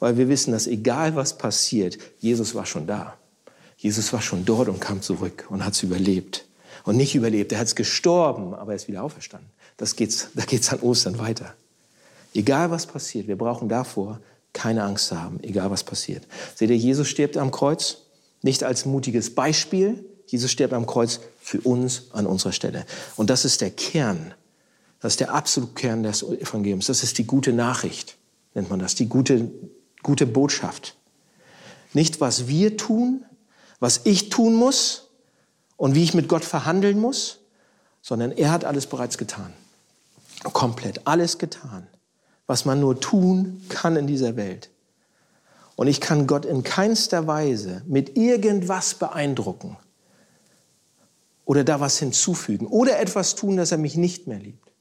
Weil 0.00 0.16
wir 0.18 0.28
wissen, 0.28 0.50
dass 0.50 0.66
egal 0.66 1.14
was 1.14 1.38
passiert, 1.38 1.96
Jesus 2.18 2.56
war 2.56 2.66
schon 2.66 2.88
da. 2.88 3.16
Jesus 3.76 4.12
war 4.12 4.20
schon 4.20 4.44
dort 4.44 4.68
und 4.68 4.80
kam 4.80 5.00
zurück 5.00 5.46
und 5.48 5.64
hat 5.64 5.74
es 5.74 5.84
überlebt. 5.84 6.44
Und 6.82 6.96
nicht 6.96 7.14
überlebt, 7.14 7.52
er 7.52 7.60
hat 7.60 7.68
es 7.68 7.76
gestorben, 7.76 8.52
aber 8.52 8.72
er 8.72 8.76
ist 8.76 8.88
wieder 8.88 9.04
auferstanden. 9.04 9.50
Das 9.76 9.96
geht's, 9.96 10.28
da 10.34 10.44
geht 10.44 10.62
es 10.62 10.72
an 10.72 10.80
Ostern 10.80 11.18
weiter. 11.18 11.54
Egal 12.34 12.70
was 12.70 12.86
passiert, 12.86 13.28
wir 13.28 13.36
brauchen 13.36 13.68
davor 13.68 14.20
keine 14.52 14.84
Angst 14.84 15.08
zu 15.08 15.20
haben, 15.20 15.38
egal 15.42 15.70
was 15.70 15.84
passiert. 15.84 16.24
Seht 16.54 16.70
ihr, 16.70 16.76
Jesus 16.76 17.08
stirbt 17.08 17.36
am 17.36 17.50
Kreuz, 17.50 17.98
nicht 18.42 18.64
als 18.64 18.86
mutiges 18.86 19.34
Beispiel, 19.34 20.04
Jesus 20.26 20.50
stirbt 20.50 20.72
am 20.72 20.86
Kreuz 20.86 21.20
für 21.40 21.60
uns 21.60 22.04
an 22.12 22.26
unserer 22.26 22.52
Stelle. 22.52 22.84
Und 23.16 23.30
das 23.30 23.44
ist 23.44 23.60
der 23.60 23.70
Kern, 23.70 24.34
das 25.00 25.14
ist 25.14 25.20
der 25.20 25.32
absolute 25.32 25.74
Kern 25.74 26.02
des 26.02 26.22
Evangeliums. 26.22 26.86
Das 26.86 27.02
ist 27.02 27.18
die 27.18 27.26
gute 27.26 27.52
Nachricht, 27.52 28.16
nennt 28.54 28.70
man 28.70 28.78
das, 28.78 28.94
die 28.94 29.08
gute, 29.08 29.50
gute 30.02 30.26
Botschaft. 30.26 30.96
Nicht, 31.92 32.20
was 32.20 32.48
wir 32.48 32.76
tun, 32.76 33.24
was 33.78 34.00
ich 34.04 34.30
tun 34.30 34.54
muss 34.54 35.08
und 35.76 35.94
wie 35.94 36.02
ich 36.02 36.14
mit 36.14 36.28
Gott 36.28 36.44
verhandeln 36.44 36.98
muss, 36.98 37.38
sondern 38.02 38.32
er 38.32 38.50
hat 38.50 38.64
alles 38.64 38.86
bereits 38.86 39.18
getan. 39.18 39.52
Komplett 40.52 41.06
alles 41.06 41.38
getan, 41.38 41.86
was 42.46 42.64
man 42.64 42.80
nur 42.80 43.00
tun 43.00 43.62
kann 43.68 43.96
in 43.96 44.06
dieser 44.06 44.36
Welt. 44.36 44.70
Und 45.76 45.88
ich 45.88 46.00
kann 46.00 46.26
Gott 46.26 46.44
in 46.44 46.62
keinster 46.62 47.26
Weise 47.26 47.82
mit 47.86 48.16
irgendwas 48.16 48.94
beeindrucken 48.94 49.76
oder 51.44 51.64
da 51.64 51.80
was 51.80 51.98
hinzufügen 51.98 52.66
oder 52.66 52.98
etwas 52.98 53.34
tun, 53.34 53.56
dass 53.56 53.72
er 53.72 53.78
mich 53.78 53.96
nicht 53.96 54.26
mehr 54.26 54.38
liebt. 54.38 54.72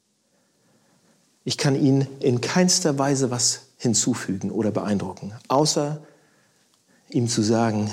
Ich 1.43 1.57
kann 1.57 1.75
ihn 1.75 2.07
in 2.21 2.41
keinster 2.41 2.97
Weise 2.97 3.29
was 3.29 3.67
hinzufügen 3.77 4.51
oder 4.51 4.71
beeindrucken, 4.71 5.33
außer 5.47 6.01
ihm 7.09 7.27
zu 7.27 7.43
sagen, 7.43 7.91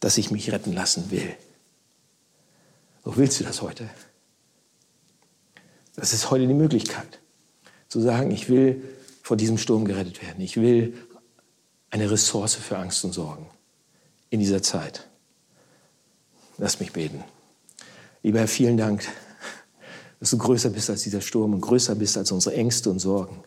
dass 0.00 0.18
ich 0.18 0.30
mich 0.30 0.50
retten 0.50 0.72
lassen 0.72 1.10
will. 1.10 1.34
So 3.04 3.16
willst 3.16 3.38
du 3.38 3.44
das 3.44 3.62
heute? 3.62 3.88
Das 5.96 6.12
ist 6.12 6.30
heute 6.30 6.46
die 6.46 6.54
Möglichkeit, 6.54 7.20
zu 7.88 8.00
sagen, 8.00 8.30
ich 8.30 8.48
will 8.48 8.82
vor 9.22 9.36
diesem 9.36 9.58
Sturm 9.58 9.86
gerettet 9.86 10.22
werden. 10.22 10.40
Ich 10.40 10.58
will 10.58 10.94
eine 11.90 12.10
Ressource 12.10 12.54
für 12.54 12.76
Angst 12.76 13.04
und 13.04 13.12
Sorgen 13.12 13.46
in 14.28 14.40
dieser 14.40 14.62
Zeit. 14.62 15.08
Lass 16.58 16.80
mich 16.80 16.92
beten. 16.92 17.24
Lieber 18.22 18.40
Herr, 18.40 18.48
vielen 18.48 18.76
Dank, 18.76 19.06
dass 20.20 20.30
du 20.30 20.38
größer 20.38 20.70
bist 20.70 20.90
als 20.90 21.02
dieser 21.02 21.22
Sturm 21.22 21.54
und 21.54 21.60
größer 21.62 21.94
bist 21.94 22.18
als 22.18 22.30
unsere 22.30 22.54
Ängste 22.54 22.90
und 22.90 22.98
Sorgen. 22.98 23.42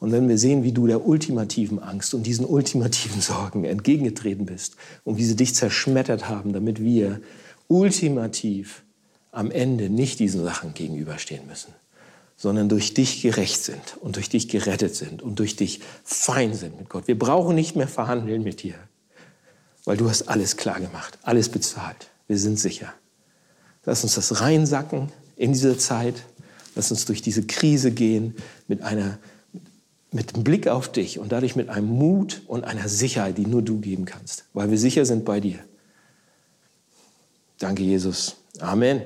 Und 0.00 0.12
wenn 0.12 0.28
wir 0.28 0.38
sehen, 0.38 0.64
wie 0.64 0.72
du 0.72 0.86
der 0.86 1.06
ultimativen 1.06 1.78
Angst 1.78 2.14
und 2.14 2.24
diesen 2.24 2.46
ultimativen 2.46 3.20
Sorgen 3.20 3.64
entgegengetreten 3.64 4.46
bist 4.46 4.76
und 5.04 5.18
wie 5.18 5.24
sie 5.24 5.36
dich 5.36 5.54
zerschmettert 5.54 6.28
haben, 6.28 6.52
damit 6.52 6.82
wir 6.82 7.20
ultimativ 7.68 8.82
am 9.30 9.50
Ende 9.50 9.90
nicht 9.90 10.18
diesen 10.20 10.42
Sachen 10.42 10.74
gegenüberstehen 10.74 11.46
müssen, 11.46 11.72
sondern 12.42 12.68
durch 12.68 12.92
dich 12.92 13.22
gerecht 13.22 13.62
sind 13.62 13.96
und 14.00 14.16
durch 14.16 14.28
dich 14.28 14.48
gerettet 14.48 14.96
sind 14.96 15.22
und 15.22 15.38
durch 15.38 15.54
dich 15.54 15.78
fein 16.02 16.54
sind 16.54 16.76
mit 16.76 16.88
Gott. 16.88 17.06
Wir 17.06 17.16
brauchen 17.16 17.54
nicht 17.54 17.76
mehr 17.76 17.86
verhandeln 17.86 18.42
mit 18.42 18.64
dir, 18.64 18.74
weil 19.84 19.96
du 19.96 20.10
hast 20.10 20.22
alles 20.22 20.56
klar 20.56 20.80
gemacht, 20.80 21.20
alles 21.22 21.50
bezahlt. 21.50 22.10
Wir 22.26 22.36
sind 22.36 22.58
sicher. 22.58 22.92
Lass 23.84 24.02
uns 24.02 24.16
das 24.16 24.40
reinsacken 24.40 25.12
in 25.36 25.52
diese 25.52 25.78
Zeit. 25.78 26.16
Lass 26.74 26.90
uns 26.90 27.04
durch 27.04 27.22
diese 27.22 27.44
Krise 27.44 27.92
gehen 27.92 28.34
mit 28.66 28.82
einer 28.82 29.20
mit 30.10 30.34
einem 30.34 30.42
Blick 30.42 30.66
auf 30.66 30.90
dich 30.90 31.20
und 31.20 31.30
dadurch 31.30 31.54
mit 31.54 31.68
einem 31.68 31.86
Mut 31.86 32.42
und 32.48 32.64
einer 32.64 32.88
Sicherheit, 32.88 33.38
die 33.38 33.46
nur 33.46 33.62
du 33.62 33.78
geben 33.78 34.04
kannst, 34.04 34.46
weil 34.52 34.68
wir 34.68 34.78
sicher 34.78 35.06
sind 35.06 35.24
bei 35.24 35.38
dir. 35.38 35.60
Danke, 37.60 37.84
Jesus. 37.84 38.34
Amen. 38.58 39.02